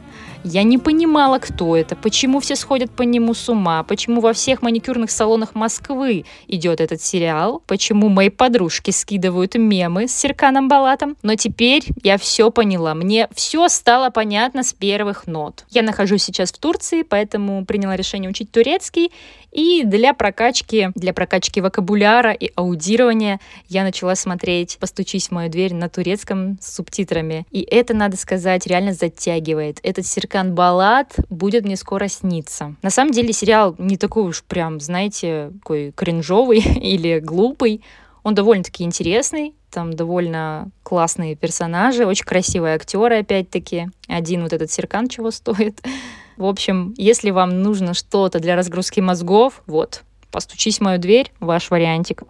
Я 0.48 0.62
не 0.62 0.78
понимала, 0.78 1.40
кто 1.40 1.76
это, 1.76 1.96
почему 1.96 2.38
все 2.38 2.54
сходят 2.54 2.92
по 2.92 3.02
нему 3.02 3.34
с 3.34 3.48
ума, 3.48 3.82
почему 3.82 4.20
во 4.20 4.32
всех 4.32 4.62
маникюрных 4.62 5.10
салонах 5.10 5.56
Москвы 5.56 6.24
идет 6.46 6.80
этот 6.80 7.02
сериал, 7.02 7.64
почему 7.66 8.08
мои 8.08 8.28
подружки 8.28 8.92
скидывают 8.92 9.56
мемы 9.56 10.06
с 10.06 10.14
Серканом 10.14 10.68
Балатом. 10.68 11.16
Но 11.22 11.34
теперь 11.34 11.82
я 12.04 12.16
все 12.16 12.52
поняла. 12.52 12.94
Мне 12.94 13.28
все 13.34 13.68
стало 13.68 14.10
понятно 14.10 14.62
с 14.62 14.72
первых 14.72 15.26
нот. 15.26 15.64
Я 15.68 15.82
нахожусь 15.82 16.22
сейчас 16.22 16.52
в 16.52 16.58
Турции, 16.58 17.02
поэтому 17.02 17.64
приняла 17.64 17.96
решение 17.96 18.30
учить 18.30 18.52
турецкий. 18.52 19.10
И 19.52 19.84
для 19.84 20.12
прокачки, 20.14 20.90
для 20.94 21.12
прокачки 21.12 21.60
вокабуляра 21.60 22.32
и 22.32 22.50
аудирования 22.54 23.40
я 23.68 23.84
начала 23.84 24.14
смотреть 24.14 24.76
«Постучись 24.78 25.28
в 25.28 25.32
мою 25.32 25.50
дверь» 25.50 25.74
на 25.74 25.88
турецком 25.88 26.58
с 26.60 26.74
субтитрами. 26.74 27.46
И 27.50 27.62
это, 27.62 27.94
надо 27.94 28.16
сказать, 28.16 28.66
реально 28.66 28.92
затягивает. 28.92 29.80
Этот 29.82 30.06
Серкан 30.06 30.54
Балат 30.54 31.16
будет 31.30 31.64
мне 31.64 31.76
скоро 31.76 32.08
сниться. 32.08 32.74
На 32.82 32.90
самом 32.90 33.12
деле 33.12 33.32
сериал 33.32 33.74
не 33.78 33.96
такой 33.96 34.24
уж 34.24 34.44
прям, 34.44 34.80
знаете, 34.80 35.52
такой 35.60 35.92
кринжовый 35.92 36.58
или 36.80 37.20
глупый. 37.20 37.82
Он 38.22 38.34
довольно-таки 38.34 38.82
интересный, 38.82 39.54
там 39.70 39.92
довольно 39.92 40.68
классные 40.82 41.36
персонажи, 41.36 42.04
очень 42.04 42.24
красивые 42.24 42.74
актеры, 42.74 43.20
опять-таки. 43.20 43.88
Один 44.08 44.42
вот 44.42 44.52
этот 44.52 44.70
Серкан 44.70 45.08
чего 45.08 45.30
стоит. 45.30 45.80
В 46.36 46.44
общем, 46.44 46.92
если 46.98 47.30
вам 47.30 47.62
нужно 47.62 47.94
что-то 47.94 48.40
для 48.40 48.56
разгрузки 48.56 49.00
мозгов, 49.00 49.62
вот, 49.66 50.02
постучись 50.30 50.78
в 50.78 50.82
мою 50.82 50.98
дверь, 50.98 51.32
ваш 51.40 51.70
вариантик. 51.70 52.24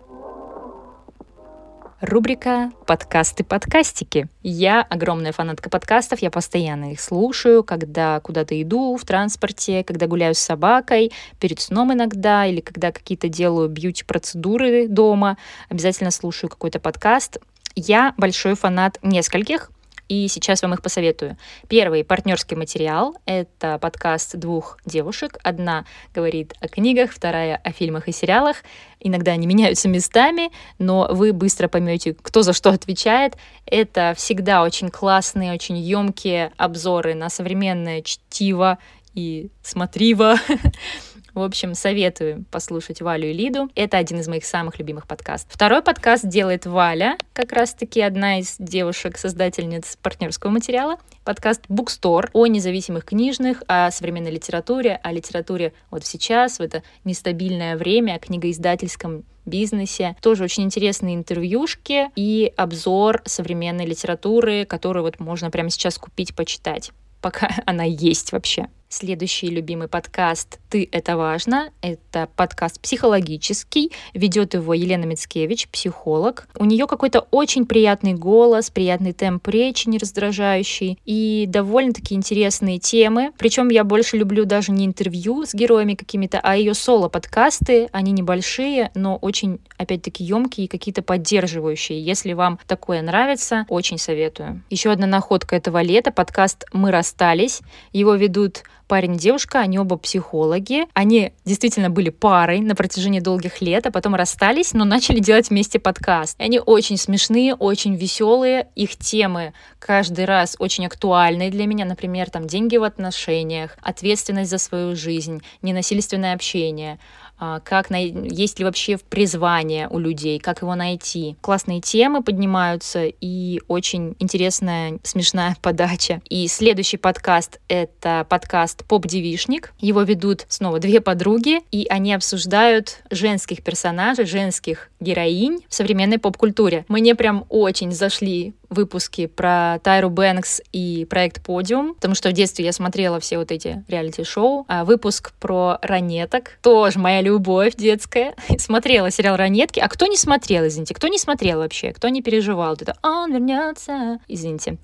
Рубрика 2.00 2.70
«Подкасты-подкастики». 2.86 4.28
Я 4.44 4.82
огромная 4.82 5.32
фанатка 5.32 5.70
подкастов, 5.70 6.20
я 6.20 6.30
постоянно 6.30 6.92
их 6.92 7.00
слушаю, 7.00 7.64
когда 7.64 8.20
куда-то 8.20 8.60
иду 8.62 8.96
в 8.96 9.04
транспорте, 9.04 9.82
когда 9.82 10.06
гуляю 10.06 10.36
с 10.36 10.38
собакой, 10.38 11.10
перед 11.40 11.58
сном 11.58 11.92
иногда, 11.92 12.46
или 12.46 12.60
когда 12.60 12.92
какие-то 12.92 13.28
делаю 13.28 13.68
бьюти-процедуры 13.68 14.86
дома, 14.86 15.36
обязательно 15.68 16.12
слушаю 16.12 16.48
какой-то 16.48 16.78
подкаст. 16.78 17.38
Я 17.74 18.14
большой 18.16 18.54
фанат 18.54 18.98
нескольких, 19.02 19.70
и 20.08 20.28
сейчас 20.28 20.62
вам 20.62 20.74
их 20.74 20.82
посоветую. 20.82 21.36
Первый 21.68 22.04
партнерский 22.04 22.56
материал— 22.56 23.16
это 23.26 23.78
подкаст 23.78 24.36
двух 24.36 24.78
девушек. 24.84 25.38
Одна 25.42 25.84
говорит 26.14 26.54
о 26.60 26.68
книгах, 26.68 27.12
вторая 27.12 27.56
о 27.56 27.72
фильмах 27.72 28.08
и 28.08 28.12
сериалах. 28.12 28.56
Иногда 29.00 29.32
они 29.32 29.46
меняются 29.46 29.88
местами, 29.88 30.50
но 30.78 31.08
вы 31.10 31.32
быстро 31.32 31.68
поймете, 31.68 32.14
кто 32.14 32.42
за 32.42 32.52
что 32.52 32.70
отвечает. 32.70 33.36
Это 33.66 34.14
всегда 34.16 34.62
очень 34.62 34.90
классные, 34.90 35.52
очень 35.52 35.76
емкие 35.76 36.52
обзоры 36.56 37.14
на 37.14 37.28
современное 37.28 38.02
чтиво 38.02 38.78
и 39.14 39.48
смотриво 39.62 40.36
В 41.36 41.42
общем, 41.42 41.74
советую 41.74 42.46
послушать 42.50 43.02
Валю 43.02 43.28
и 43.28 43.34
Лиду. 43.34 43.68
Это 43.74 43.98
один 43.98 44.20
из 44.20 44.26
моих 44.26 44.46
самых 44.46 44.78
любимых 44.78 45.06
подкастов. 45.06 45.52
Второй 45.52 45.82
подкаст 45.82 46.26
делает 46.26 46.64
Валя, 46.64 47.18
как 47.34 47.52
раз-таки 47.52 48.00
одна 48.00 48.38
из 48.38 48.56
девушек-создательниц 48.58 49.98
партнерского 50.00 50.50
материала. 50.50 50.96
Подкаст 51.24 51.66
Bookstore 51.68 52.30
о 52.32 52.46
независимых 52.46 53.04
книжных, 53.04 53.62
о 53.68 53.90
современной 53.90 54.30
литературе, 54.30 54.98
о 55.02 55.12
литературе 55.12 55.74
вот 55.90 56.06
сейчас, 56.06 56.58
в 56.58 56.62
это 56.62 56.82
нестабильное 57.04 57.76
время, 57.76 58.14
о 58.14 58.18
книгоиздательском 58.18 59.24
бизнесе. 59.44 60.16
Тоже 60.22 60.42
очень 60.42 60.62
интересные 60.62 61.16
интервьюшки 61.16 62.08
и 62.16 62.50
обзор 62.56 63.20
современной 63.26 63.84
литературы, 63.84 64.64
которую 64.64 65.04
вот 65.04 65.20
можно 65.20 65.50
прямо 65.50 65.68
сейчас 65.68 65.98
купить, 65.98 66.34
почитать 66.34 66.92
пока 67.26 67.50
она 67.66 67.82
есть 67.82 68.32
вообще. 68.32 68.68
Следующий 68.88 69.48
любимый 69.48 69.88
подкаст 69.88 70.60
«Ты— 70.70 70.88
это 70.92 71.16
важно». 71.16 71.70
Это 71.82 72.28
подкаст 72.36 72.80
психологический. 72.80 73.90
Ведет 74.14 74.54
его 74.54 74.74
Елена 74.74 75.04
Мицкевич, 75.04 75.68
психолог. 75.68 76.46
У 76.56 76.64
нее 76.64 76.86
какой-то 76.86 77.26
очень 77.32 77.66
приятный 77.66 78.14
голос, 78.14 78.70
приятный 78.70 79.12
темп 79.12 79.48
речи, 79.48 79.88
не 79.88 79.98
раздражающий. 79.98 81.00
И 81.04 81.46
довольно-таки 81.48 82.14
интересные 82.14 82.78
темы. 82.78 83.32
Причем 83.38 83.70
я 83.70 83.82
больше 83.82 84.16
люблю 84.16 84.44
даже 84.44 84.70
не 84.70 84.86
интервью 84.86 85.44
с 85.44 85.52
героями 85.52 85.94
какими-то, 85.94 86.38
а 86.40 86.56
ее 86.56 86.72
соло-подкасты. 86.72 87.88
Они 87.90 88.12
небольшие, 88.12 88.92
но 88.94 89.16
очень, 89.16 89.58
опять-таки, 89.78 90.22
емкие 90.22 90.66
и 90.66 90.68
какие-то 90.68 91.02
поддерживающие. 91.02 92.00
Если 92.00 92.34
вам 92.34 92.60
такое 92.68 93.02
нравится, 93.02 93.66
очень 93.68 93.98
советую. 93.98 94.62
Еще 94.70 94.92
одна 94.92 95.08
находка 95.08 95.56
этого 95.56 95.82
лета— 95.82 96.10
подкаст 96.12 96.66
«Мы 96.72 96.92
расстались». 96.92 97.62
Его 97.92 98.14
ведут 98.14 98.62
парень 98.86 99.14
и 99.14 99.18
девушка, 99.18 99.60
они 99.60 99.78
оба 99.78 99.96
психологи. 99.96 100.86
Они 100.94 101.32
действительно 101.44 101.90
были 101.90 102.10
парой 102.10 102.60
на 102.60 102.74
протяжении 102.74 103.20
долгих 103.20 103.60
лет, 103.60 103.86
а 103.86 103.90
потом 103.90 104.14
расстались, 104.14 104.72
но 104.72 104.84
начали 104.84 105.18
делать 105.18 105.50
вместе 105.50 105.78
подкаст. 105.78 106.36
Они 106.40 106.60
очень 106.60 106.96
смешные, 106.96 107.54
очень 107.54 107.96
веселые. 107.96 108.68
Их 108.74 108.96
темы 108.96 109.52
каждый 109.78 110.24
раз 110.24 110.56
очень 110.58 110.86
актуальные 110.86 111.50
для 111.50 111.66
меня. 111.66 111.84
Например, 111.84 112.30
там 112.30 112.46
деньги 112.46 112.76
в 112.76 112.84
отношениях, 112.84 113.76
ответственность 113.82 114.50
за 114.50 114.58
свою 114.58 114.96
жизнь, 114.96 115.42
ненасильственное 115.62 116.34
общение 116.34 116.98
как 117.38 117.90
най... 117.90 118.14
есть 118.30 118.58
ли 118.58 118.64
вообще 118.64 118.98
призвание 118.98 119.88
у 119.88 119.98
людей, 119.98 120.38
как 120.38 120.62
его 120.62 120.74
найти. 120.74 121.36
Классные 121.40 121.80
темы 121.80 122.22
поднимаются 122.22 123.04
и 123.04 123.60
очень 123.68 124.16
интересная, 124.18 124.98
смешная 125.02 125.56
подача. 125.62 126.20
И 126.28 126.48
следующий 126.48 126.96
подкаст— 126.96 127.60
это 127.68 128.26
подкаст 128.28 128.84
«Поп-девишник». 128.84 129.72
Его 129.80 130.02
ведут 130.02 130.46
снова 130.48 130.78
две 130.78 131.00
подруги, 131.00 131.60
и 131.70 131.86
они 131.88 132.14
обсуждают 132.14 133.00
женских 133.10 133.62
персонажей, 133.62 134.26
женских 134.26 134.90
героинь 135.00 135.60
в 135.68 135.74
современной 135.74 136.18
поп-культуре. 136.18 136.84
Мне 136.88 137.14
прям 137.14 137.44
очень 137.48 137.92
зашли 137.92 138.54
выпуски 138.68 139.26
про 139.26 139.78
Тайру 139.82 140.10
Бэнкс 140.10 140.60
и 140.72 141.06
проект 141.08 141.42
Подиум, 141.42 141.94
потому 141.94 142.14
что 142.14 142.30
в 142.30 142.32
детстве 142.32 142.64
я 142.64 142.72
смотрела 142.72 143.20
все 143.20 143.38
вот 143.38 143.50
эти 143.52 143.84
реалити-шоу. 143.88 144.66
А 144.68 144.84
выпуск 144.84 145.32
про 145.40 145.78
ранеток, 145.82 146.58
тоже 146.62 146.98
моя 146.98 147.20
любовь 147.20 147.74
детская. 147.74 148.34
смотрела 148.58 149.10
сериал 149.10 149.36
«Ранетки». 149.36 149.80
А 149.80 149.88
кто 149.88 150.06
не 150.06 150.16
смотрел, 150.16 150.66
извините? 150.66 150.94
Кто 150.94 151.08
не 151.08 151.18
смотрел 151.18 151.58
вообще? 151.58 151.92
Кто 151.92 152.08
не 152.08 152.22
переживал? 152.22 152.74
Это 152.74 152.96
«Он 153.02 153.32
вернется». 153.32 154.18
Извините. 154.28 154.78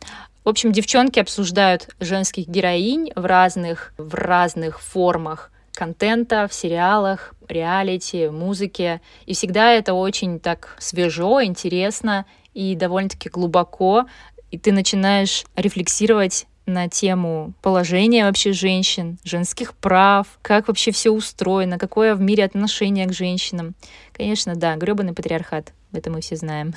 В 0.44 0.48
общем, 0.48 0.72
девчонки 0.72 1.20
обсуждают 1.20 1.88
женских 2.00 2.48
героинь 2.48 3.12
в 3.14 3.24
разных, 3.24 3.94
в 3.96 4.14
разных 4.14 4.80
формах 4.80 5.52
контента 5.74 6.46
в 6.48 6.54
сериалах, 6.54 7.34
реалити, 7.48 8.28
музыке. 8.28 9.00
И 9.26 9.34
всегда 9.34 9.72
это 9.72 9.94
очень 9.94 10.38
так 10.38 10.76
свежо, 10.78 11.42
интересно 11.42 12.26
и 12.54 12.74
довольно-таки 12.74 13.28
глубоко. 13.28 14.06
И 14.50 14.58
ты 14.58 14.72
начинаешь 14.72 15.44
рефлексировать 15.56 16.46
на 16.66 16.88
тему 16.88 17.54
положения 17.62 18.24
вообще 18.24 18.52
женщин, 18.52 19.18
женских 19.24 19.74
прав, 19.74 20.26
как 20.42 20.68
вообще 20.68 20.92
все 20.92 21.10
устроено, 21.10 21.78
какое 21.78 22.14
в 22.14 22.20
мире 22.20 22.44
отношение 22.44 23.06
к 23.06 23.12
женщинам. 23.12 23.74
Конечно, 24.12 24.54
да, 24.54 24.76
гребаный 24.76 25.12
патриархат, 25.12 25.72
это 25.92 26.10
мы 26.10 26.20
все 26.20 26.36
знаем. 26.36 26.74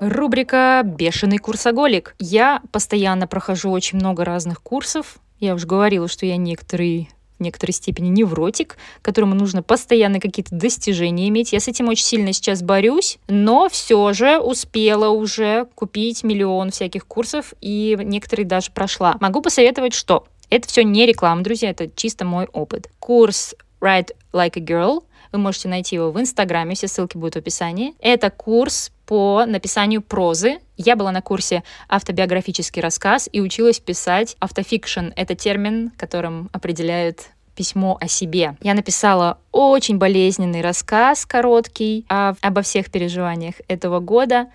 Рубрика 0.00 0.80
«Бешеный 0.82 1.36
курсоголик». 1.36 2.14
Я 2.18 2.62
постоянно 2.72 3.26
прохожу 3.26 3.70
очень 3.70 3.98
много 3.98 4.24
разных 4.24 4.62
курсов. 4.62 5.18
Я 5.40 5.54
уже 5.54 5.66
говорила, 5.66 6.08
что 6.08 6.24
я 6.24 6.38
некоторые 6.38 7.08
в 7.40 7.42
некоторой 7.42 7.72
степени 7.72 8.08
невротик, 8.08 8.76
которому 9.02 9.34
нужно 9.34 9.62
постоянно 9.62 10.20
какие-то 10.20 10.54
достижения 10.54 11.28
иметь. 11.28 11.52
Я 11.52 11.60
с 11.60 11.68
этим 11.68 11.88
очень 11.88 12.04
сильно 12.04 12.32
сейчас 12.32 12.62
борюсь, 12.62 13.18
но 13.28 13.68
все 13.68 14.12
же 14.12 14.38
успела 14.38 15.08
уже 15.08 15.66
купить 15.74 16.22
миллион 16.22 16.70
всяких 16.70 17.06
курсов 17.06 17.54
и 17.60 17.98
некоторые 18.00 18.46
даже 18.46 18.70
прошла. 18.70 19.16
Могу 19.20 19.40
посоветовать, 19.40 19.94
что 19.94 20.26
это 20.50 20.68
все 20.68 20.84
не 20.84 21.06
реклама, 21.06 21.42
друзья, 21.42 21.70
это 21.70 21.88
чисто 21.94 22.24
мой 22.24 22.46
опыт. 22.52 22.90
Курс 22.98 23.54
Write 23.80 24.10
Like 24.32 24.56
a 24.56 24.60
Girl 24.60 25.02
вы 25.32 25.38
можете 25.38 25.68
найти 25.68 25.96
его 25.96 26.10
в 26.10 26.20
Инстаграме, 26.20 26.74
все 26.74 26.88
ссылки 26.88 27.16
будут 27.16 27.34
в 27.34 27.38
описании. 27.38 27.94
Это 28.00 28.30
курс 28.30 28.92
по 29.06 29.44
написанию 29.46 30.02
прозы. 30.02 30.58
Я 30.76 30.96
была 30.96 31.12
на 31.12 31.22
курсе 31.22 31.62
автобиографический 31.88 32.80
рассказ 32.82 33.28
и 33.30 33.40
училась 33.40 33.80
писать 33.80 34.36
автофикшн. 34.40 35.08
Это 35.16 35.34
термин, 35.34 35.90
которым 35.96 36.48
определяют 36.52 37.30
письмо 37.54 37.98
о 38.00 38.08
себе. 38.08 38.56
Я 38.62 38.74
написала 38.74 39.38
очень 39.52 39.98
болезненный 39.98 40.62
рассказ 40.62 41.26
короткий 41.26 42.06
о, 42.08 42.34
обо 42.40 42.62
всех 42.62 42.90
переживаниях 42.90 43.56
этого 43.68 44.00
года 44.00 44.48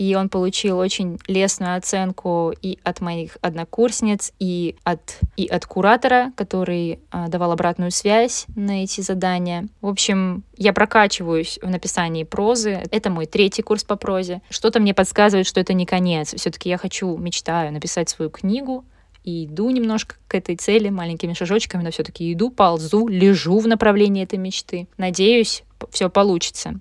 и 0.00 0.14
он 0.14 0.30
получил 0.30 0.78
очень 0.78 1.18
лестную 1.26 1.76
оценку 1.76 2.54
и 2.62 2.78
от 2.84 3.02
моих 3.02 3.36
однокурсниц, 3.42 4.32
и 4.38 4.76
от, 4.82 5.18
и 5.36 5.46
от 5.46 5.66
куратора, 5.66 6.32
который 6.36 7.00
а, 7.10 7.28
давал 7.28 7.52
обратную 7.52 7.90
связь 7.90 8.46
на 8.56 8.82
эти 8.82 9.02
задания. 9.02 9.68
В 9.82 9.88
общем, 9.88 10.42
я 10.56 10.72
прокачиваюсь 10.72 11.58
в 11.60 11.68
написании 11.68 12.24
прозы. 12.24 12.82
Это 12.90 13.10
мой 13.10 13.26
третий 13.26 13.60
курс 13.60 13.84
по 13.84 13.96
прозе. 13.96 14.40
Что-то 14.48 14.80
мне 14.80 14.94
подсказывает, 14.94 15.46
что 15.46 15.60
это 15.60 15.74
не 15.74 15.84
конец. 15.84 16.34
Все-таки 16.34 16.70
я 16.70 16.78
хочу, 16.78 17.18
мечтаю 17.18 17.70
написать 17.70 18.08
свою 18.08 18.30
книгу, 18.30 18.86
и 19.22 19.44
иду 19.44 19.68
немножко 19.68 20.16
к 20.28 20.34
этой 20.34 20.56
цели 20.56 20.88
маленькими 20.88 21.34
шажочками, 21.34 21.82
но 21.82 21.90
все-таки 21.90 22.32
иду, 22.32 22.48
ползу, 22.48 23.06
лежу 23.06 23.58
в 23.58 23.68
направлении 23.68 24.22
этой 24.22 24.38
мечты. 24.38 24.88
Надеюсь, 24.96 25.62
все 25.90 26.08
получится. 26.08 26.80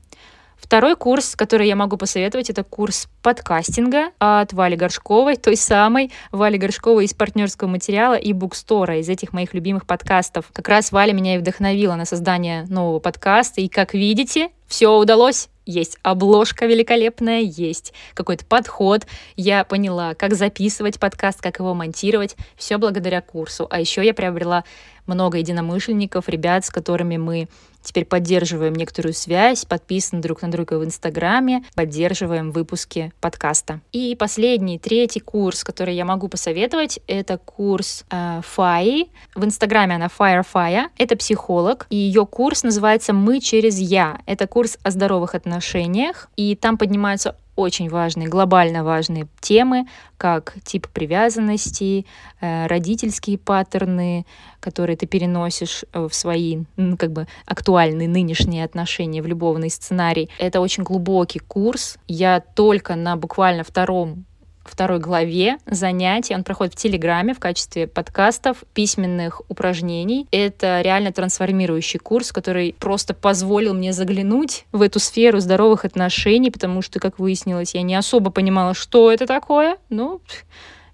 Второй 0.69 0.95
курс, 0.95 1.35
который 1.35 1.67
я 1.67 1.75
могу 1.75 1.97
посоветовать, 1.97 2.51
это 2.51 2.63
курс 2.63 3.07
подкастинга 3.23 4.11
от 4.19 4.53
Вали 4.53 4.75
Горшковой, 4.75 5.35
той 5.35 5.55
самой 5.57 6.11
Вали 6.31 6.59
Горшковой 6.59 7.05
из 7.05 7.15
партнерского 7.15 7.67
материала 7.67 8.13
и 8.13 8.33
букстора, 8.33 8.99
из 8.99 9.09
этих 9.09 9.33
моих 9.33 9.55
любимых 9.55 9.87
подкастов. 9.87 10.45
Как 10.53 10.69
раз 10.69 10.91
Валя 10.91 11.11
меня 11.11 11.33
и 11.33 11.37
вдохновила 11.39 11.95
на 11.95 12.05
создание 12.05 12.67
нового 12.69 12.99
подкаста, 12.99 13.61
и, 13.61 13.67
как 13.67 13.95
видите, 13.95 14.51
все 14.67 14.95
удалось 14.95 15.49
есть 15.65 15.97
обложка 16.01 16.65
великолепная, 16.65 17.41
есть 17.41 17.93
какой-то 18.15 18.43
подход. 18.45 19.05
Я 19.35 19.63
поняла, 19.63 20.15
как 20.15 20.33
записывать 20.33 20.99
подкаст, 20.99 21.41
как 21.41 21.59
его 21.59 21.75
монтировать. 21.75 22.35
Все 22.55 22.77
благодаря 22.77 23.21
курсу. 23.21 23.67
А 23.69 23.79
еще 23.79 24.03
я 24.03 24.15
приобрела 24.15 24.63
много 25.05 25.37
единомышленников, 25.37 26.27
ребят, 26.27 26.65
с 26.65 26.71
которыми 26.71 27.17
мы 27.17 27.47
теперь 27.89 28.05
поддерживаем 28.05 28.73
некоторую 28.73 29.13
связь, 29.13 29.65
подписаны 29.65 30.21
друг 30.21 30.43
на 30.43 30.51
друга 30.51 30.75
в 30.77 30.85
Инстаграме, 30.85 31.63
поддерживаем 31.73 32.51
выпуски 32.51 33.11
подкаста. 33.19 33.81
И 33.91 34.15
последний, 34.15 34.77
третий 34.77 35.19
курс, 35.19 35.63
который 35.63 35.95
я 35.95 36.05
могу 36.05 36.27
посоветовать, 36.27 36.99
это 37.07 37.39
курс 37.39 38.05
э, 38.11 38.41
Фаи. 38.43 39.09
В 39.33 39.43
Инстаграме 39.43 39.95
она 39.95 40.07
Firefire. 40.07 40.89
Это 40.99 41.15
психолог, 41.15 41.87
и 41.89 41.95
ее 41.95 42.27
курс 42.27 42.61
называется 42.61 43.11
«Мы 43.11 43.39
через 43.39 43.79
я». 43.79 44.19
Это 44.27 44.45
курс 44.45 44.77
о 44.83 44.91
здоровых 44.91 45.33
отношениях, 45.33 46.29
и 46.35 46.55
там 46.55 46.77
поднимаются 46.77 47.35
очень 47.59 47.89
важные, 47.89 48.27
глобально 48.27 48.83
важные 48.83 49.27
темы, 49.41 49.85
как 50.17 50.55
тип 50.63 50.87
привязанности, 50.87 52.05
э, 52.41 52.67
родительские 52.67 53.37
паттерны, 53.37 54.25
которые 54.59 54.95
ты 54.95 55.05
переносишь 55.05 55.83
э, 55.91 56.07
в 56.07 56.13
свои 56.13 56.63
как 56.97 57.11
бы 57.11 57.27
актуальные 57.45 58.07
нынешние 58.07 58.63
отношения 58.63 59.21
в 59.21 59.27
любовный 59.27 59.69
сценарий. 59.69 60.29
Это 60.39 60.61
очень 60.61 60.83
глубокий 60.83 61.39
курс. 61.39 61.97
Я 62.07 62.39
только 62.39 62.95
на 62.95 63.15
буквально 63.15 63.63
втором 63.63 64.25
второй 64.69 64.99
главе 64.99 65.57
занятий. 65.65 66.35
Он 66.35 66.43
проходит 66.43 66.73
в 66.73 66.77
Телеграме 66.77 67.33
в 67.33 67.39
качестве 67.39 67.87
подкастов, 67.87 68.63
письменных 68.73 69.41
упражнений. 69.49 70.27
Это 70.31 70.81
реально 70.81 71.11
трансформирующий 71.11 71.99
курс, 71.99 72.31
который 72.31 72.75
просто 72.79 73.13
позволил 73.13 73.73
мне 73.73 73.93
заглянуть 73.93 74.65
в 74.71 74.81
эту 74.81 74.99
сферу 74.99 75.39
здоровых 75.39 75.85
отношений, 75.85 76.51
потому 76.51 76.81
что, 76.81 76.99
как 76.99 77.19
выяснилось, 77.19 77.75
я 77.75 77.81
не 77.81 77.95
особо 77.95 78.31
понимала, 78.31 78.73
что 78.73 79.11
это 79.11 79.25
такое. 79.25 79.77
Ну, 79.89 80.21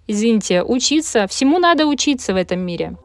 извините, 0.07 0.63
учиться, 0.63 1.27
всему 1.27 1.59
надо 1.59 1.85
учиться 1.85 2.33
в 2.33 2.37
этом 2.37 2.59
мире. 2.59 2.95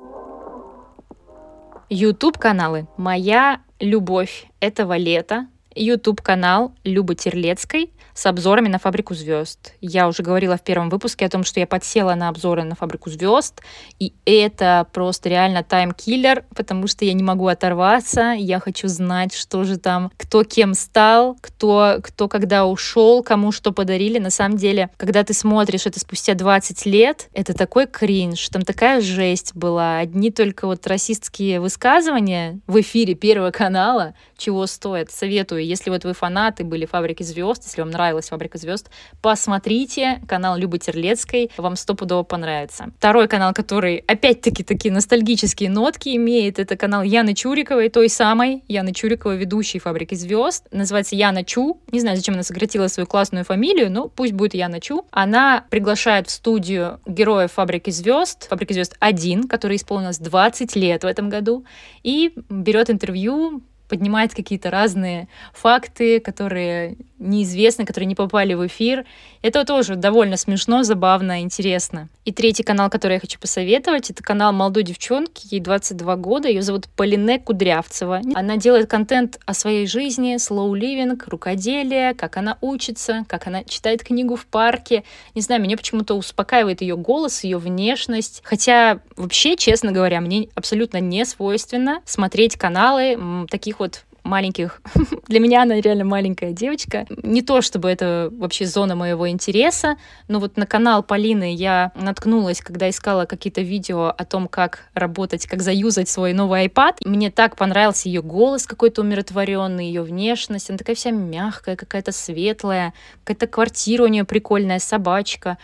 YouTube-каналы. 1.90 2.86
Моя 2.96 3.60
любовь 3.80 4.46
этого 4.60 4.96
лета. 4.96 5.48
YouTube-канал 5.74 6.72
Любы 6.84 7.14
Терлецкой 7.14 7.90
с 8.14 8.26
обзорами 8.26 8.68
на 8.68 8.78
«Фабрику 8.78 9.14
звезд». 9.14 9.72
Я 9.80 10.08
уже 10.08 10.22
говорила 10.22 10.56
в 10.56 10.62
первом 10.62 10.90
выпуске 10.90 11.24
о 11.24 11.30
том, 11.30 11.44
что 11.44 11.60
я 11.60 11.66
подсела 11.66 12.14
на 12.14 12.28
обзоры 12.28 12.64
на 12.64 12.74
«Фабрику 12.74 13.08
звезд», 13.08 13.62
и 13.98 14.12
это 14.24 14.86
просто 14.92 15.28
реально 15.28 15.62
таймкиллер, 15.62 16.44
потому 16.54 16.86
что 16.86 17.04
я 17.04 17.12
не 17.12 17.22
могу 17.22 17.46
оторваться, 17.46 18.34
я 18.36 18.60
хочу 18.60 18.88
знать, 18.88 19.34
что 19.34 19.64
же 19.64 19.78
там, 19.78 20.10
кто 20.16 20.44
кем 20.44 20.74
стал, 20.74 21.36
кто, 21.40 21.98
кто 22.02 22.28
когда 22.28 22.66
ушел, 22.66 23.22
кому 23.22 23.52
что 23.52 23.72
подарили. 23.72 24.18
На 24.18 24.30
самом 24.30 24.56
деле, 24.58 24.90
когда 24.96 25.24
ты 25.24 25.32
смотришь 25.32 25.86
это 25.86 26.00
спустя 26.00 26.34
20 26.34 26.86
лет, 26.86 27.28
это 27.32 27.54
такой 27.54 27.86
кринж, 27.86 28.48
там 28.48 28.62
такая 28.62 29.00
жесть 29.00 29.54
была. 29.54 29.98
Одни 29.98 30.30
только 30.30 30.66
вот 30.66 30.86
расистские 30.86 31.60
высказывания 31.60 32.60
в 32.66 32.80
эфире 32.80 33.14
Первого 33.14 33.50
канала, 33.50 34.14
чего 34.36 34.66
стоят. 34.66 35.10
Советую 35.10 35.59
советую. 35.60 35.66
Если 35.66 35.90
вот 35.90 36.04
вы 36.04 36.14
фанаты 36.14 36.64
были 36.64 36.86
«Фабрики 36.86 37.22
звезд», 37.22 37.62
если 37.64 37.82
вам 37.82 37.90
нравилась 37.90 38.28
«Фабрика 38.28 38.58
звезд», 38.58 38.90
посмотрите 39.22 40.20
канал 40.28 40.56
Любы 40.56 40.78
Терлецкой, 40.78 41.50
вам 41.56 41.76
стопудово 41.76 42.22
понравится. 42.22 42.90
Второй 42.98 43.28
канал, 43.28 43.52
который 43.52 44.04
опять-таки 44.06 44.64
такие 44.64 44.92
ностальгические 44.92 45.70
нотки 45.70 46.16
имеет, 46.16 46.58
это 46.58 46.76
канал 46.76 47.02
Яны 47.02 47.34
Чуриковой, 47.34 47.88
той 47.88 48.08
самой 48.08 48.62
Яны 48.68 48.92
Чуриковой, 48.92 49.36
ведущей 49.36 49.78
«Фабрики 49.78 50.14
звезд». 50.14 50.66
Называется 50.72 51.16
Яна 51.16 51.44
Чу. 51.44 51.80
Не 51.92 52.00
знаю, 52.00 52.16
зачем 52.16 52.34
она 52.34 52.42
сократила 52.42 52.88
свою 52.88 53.06
классную 53.06 53.44
фамилию, 53.44 53.90
но 53.90 54.08
пусть 54.08 54.32
будет 54.32 54.54
Яна 54.54 54.80
Чу. 54.80 55.04
Она 55.10 55.64
приглашает 55.70 56.28
в 56.28 56.30
студию 56.30 57.00
героев 57.06 57.52
«Фабрики 57.52 57.90
звезд», 57.90 58.48
«Фабрики 58.48 58.72
звезд 58.72 58.96
1», 59.00 59.48
который 59.48 59.76
исполнилось 59.76 60.18
20 60.18 60.76
лет 60.76 61.04
в 61.04 61.06
этом 61.06 61.28
году, 61.28 61.64
и 62.02 62.32
берет 62.48 62.90
интервью 62.90 63.62
поднимает 63.90 64.32
какие-то 64.34 64.70
разные 64.70 65.28
факты, 65.52 66.20
которые 66.20 66.96
неизвестны, 67.18 67.84
которые 67.84 68.06
не 68.06 68.14
попали 68.14 68.54
в 68.54 68.66
эфир. 68.66 69.04
Это 69.42 69.64
тоже 69.64 69.96
довольно 69.96 70.36
смешно, 70.36 70.82
забавно, 70.84 71.42
интересно. 71.42 72.08
И 72.24 72.32
третий 72.32 72.62
канал, 72.62 72.88
который 72.88 73.14
я 73.14 73.20
хочу 73.20 73.38
посоветовать, 73.38 74.10
это 74.10 74.22
канал 74.22 74.52
молодой 74.52 74.84
девчонки, 74.84 75.46
ей 75.50 75.60
22 75.60 76.16
года, 76.16 76.48
ее 76.48 76.62
зовут 76.62 76.88
Полине 76.96 77.38
Кудрявцева. 77.38 78.22
Она 78.34 78.56
делает 78.56 78.88
контент 78.88 79.40
о 79.44 79.54
своей 79.54 79.86
жизни, 79.86 80.36
slow 80.36 80.72
living, 80.72 81.20
рукоделие, 81.26 82.14
как 82.14 82.36
она 82.36 82.56
учится, 82.60 83.24
как 83.28 83.46
она 83.46 83.64
читает 83.64 84.04
книгу 84.04 84.36
в 84.36 84.46
парке. 84.46 85.02
Не 85.34 85.42
знаю, 85.42 85.60
меня 85.60 85.76
почему-то 85.76 86.14
успокаивает 86.14 86.80
ее 86.80 86.96
голос, 86.96 87.44
ее 87.44 87.58
внешность. 87.58 88.40
Хотя 88.44 89.00
вообще, 89.16 89.56
честно 89.56 89.92
говоря, 89.92 90.20
мне 90.20 90.48
абсолютно 90.54 90.98
не 90.98 91.24
свойственно 91.24 92.00
смотреть 92.04 92.56
каналы 92.56 93.46
таких 93.50 93.79
вот 93.80 94.04
маленьких. 94.22 94.80
Для 95.28 95.40
меня 95.40 95.62
она 95.62 95.80
реально 95.80 96.04
маленькая 96.04 96.52
девочка. 96.52 97.06
Не 97.22 97.42
то, 97.42 97.62
чтобы 97.62 97.88
это 97.88 98.28
вообще 98.32 98.66
зона 98.66 98.94
моего 98.94 99.28
интереса, 99.28 99.96
но 100.28 100.38
вот 100.38 100.56
на 100.56 100.66
канал 100.66 101.02
Полины 101.02 101.54
я 101.54 101.92
наткнулась, 101.94 102.60
когда 102.60 102.88
искала 102.88 103.24
какие-то 103.24 103.62
видео 103.62 104.14
о 104.16 104.24
том, 104.24 104.48
как 104.48 104.88
работать, 104.94 105.46
как 105.46 105.62
заюзать 105.62 106.08
свой 106.08 106.32
новый 106.32 106.66
iPad. 106.66 106.96
Мне 107.04 107.30
так 107.30 107.56
понравился 107.56 108.08
ее 108.08 108.22
голос 108.22 108.66
какой-то 108.66 109.02
умиротворенный, 109.02 109.86
ее 109.86 110.02
внешность. 110.02 110.70
Она 110.70 110.78
такая 110.78 110.96
вся 110.96 111.10
мягкая, 111.10 111.76
какая-то 111.76 112.12
светлая, 112.12 112.92
какая-то 113.24 113.46
квартира 113.46 114.04
у 114.04 114.08
нее 114.08 114.24
прикольная, 114.24 114.78
собачка 114.78 115.58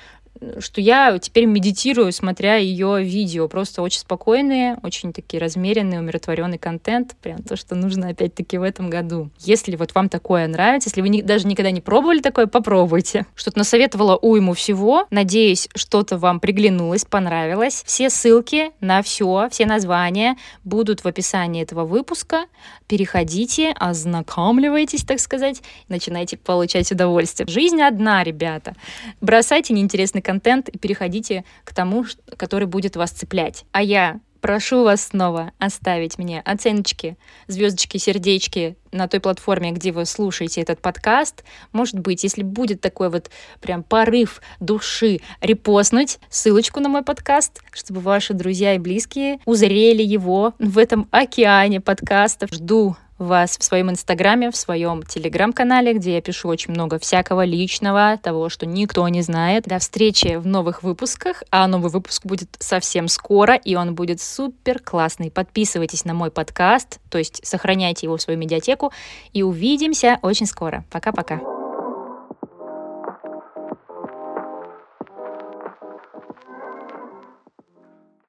что 0.59 0.81
я 0.81 1.19
теперь 1.19 1.47
медитирую, 1.47 2.13
смотря 2.13 2.57
ее 2.57 3.03
видео. 3.03 3.49
Просто 3.49 3.83
очень 3.83 4.01
спокойные, 4.01 4.79
очень 4.83 5.13
такие 5.13 5.41
размеренные, 5.41 6.01
умиротворенный 6.01 6.59
контент. 6.59 7.17
Прям 7.23 7.43
то, 7.43 7.57
что 7.57 7.75
нужно 7.75 8.09
опять-таки 8.09 8.59
в 8.59 8.63
этом 8.63 8.91
году. 8.91 9.31
Если 9.39 9.77
вот 9.77 9.95
вам 9.95 10.09
такое 10.09 10.47
нравится, 10.47 10.89
если 10.89 11.01
вы 11.01 11.09
не, 11.09 11.23
даже 11.23 11.47
никогда 11.47 11.71
не 11.71 11.81
пробовали 11.81 12.21
такое, 12.21 12.47
попробуйте. 12.47 13.27
Что-то 13.35 13.59
насоветовала 13.59 14.17
уйму 14.17 14.55
всего. 14.55 15.07
Надеюсь, 15.11 15.69
что-то 15.75 16.19
вам 16.19 16.41
приглянулось, 16.41 17.05
понравилось. 17.05 17.83
Все 17.87 18.11
ссылки 18.11 18.71
на 18.81 19.03
все, 19.03 19.49
все 19.51 19.67
названия 19.67 20.37
будут 20.65 21.05
в 21.05 21.09
описании 21.09 21.63
этого 21.63 21.85
выпуска. 21.85 22.47
Переходите, 22.87 23.73
ознакомливайтесь, 23.79 25.03
так 25.05 25.21
сказать, 25.21 25.63
начинайте 25.89 26.37
получать 26.37 26.91
удовольствие. 26.93 27.49
Жизнь 27.49 27.83
одна, 27.83 28.23
ребята. 28.23 28.75
Бросайте 29.21 29.75
неинтересный 29.75 30.23
контент 30.37 30.69
и 30.69 30.79
переходите 30.79 31.45
к 31.65 31.75
тому, 31.75 32.05
который 32.37 32.67
будет 32.67 32.97
вас 32.97 33.11
цеплять. 33.11 33.65
А 33.73 33.83
я 33.83 34.21
прошу 34.43 34.85
вас 34.85 35.07
снова 35.07 35.53
оставить 35.59 36.19
мне 36.19 36.41
оценочки, 36.41 37.17
звездочки, 37.49 37.97
сердечки 37.97 38.77
на 38.93 39.09
той 39.09 39.21
платформе, 39.21 39.73
где 39.73 39.93
вы 39.93 40.05
слушаете 40.05 40.61
этот 40.61 40.81
подкаст. 40.81 41.43
Может 41.73 41.99
быть, 41.99 42.23
если 42.23 42.43
будет 42.43 42.83
такой 42.83 43.09
вот 43.09 43.31
прям 43.61 43.83
порыв 43.83 44.43
души, 44.61 45.21
репостнуть 45.41 46.19
ссылочку 46.29 46.81
на 46.81 46.89
мой 46.89 47.03
подкаст, 47.03 47.63
чтобы 47.73 48.01
ваши 48.01 48.35
друзья 48.35 48.75
и 48.75 48.79
близкие 48.79 49.41
узрели 49.47 50.03
его 50.03 50.53
в 50.59 50.77
этом 50.77 51.09
океане 51.11 51.81
подкастов. 51.81 52.51
Жду 52.53 52.95
вас 53.19 53.57
в 53.59 53.65
своем 53.65 53.91
инстаграме, 53.91 54.51
в 54.51 54.57
своем 54.57 55.03
телеграм-канале, 55.03 55.95
где 55.95 56.15
я 56.15 56.21
пишу 56.21 56.49
очень 56.49 56.73
много 56.73 56.99
всякого 56.99 57.45
личного, 57.45 58.19
того, 58.23 58.49
что 58.49 58.67
никто 58.67 59.07
не 59.09 59.23
знает. 59.23 59.65
До 59.65 59.79
встречи 59.79 60.37
в 60.37 60.47
новых 60.47 60.83
выпусках, 60.83 61.43
а 61.51 61.67
новый 61.67 61.91
выпуск 61.91 62.25
будет 62.25 62.51
совсем 62.59 63.09
скоро, 63.09 63.55
и 63.55 63.75
он 63.75 63.95
будет 63.95 64.21
супер 64.21 64.79
классный. 64.81 65.31
Подписывайтесь 65.31 66.05
на 66.05 66.15
мой 66.15 66.31
подкаст, 66.31 67.01
то 67.11 67.19
есть 67.19 67.41
сохраняйте 67.47 68.07
его 68.07 68.17
в 68.17 68.23
свою 68.23 68.39
медиатеку, 68.39 68.93
и 69.33 69.43
увидимся 69.43 70.19
очень 70.23 70.47
скоро. 70.47 70.85
Пока-пока. 70.91 71.56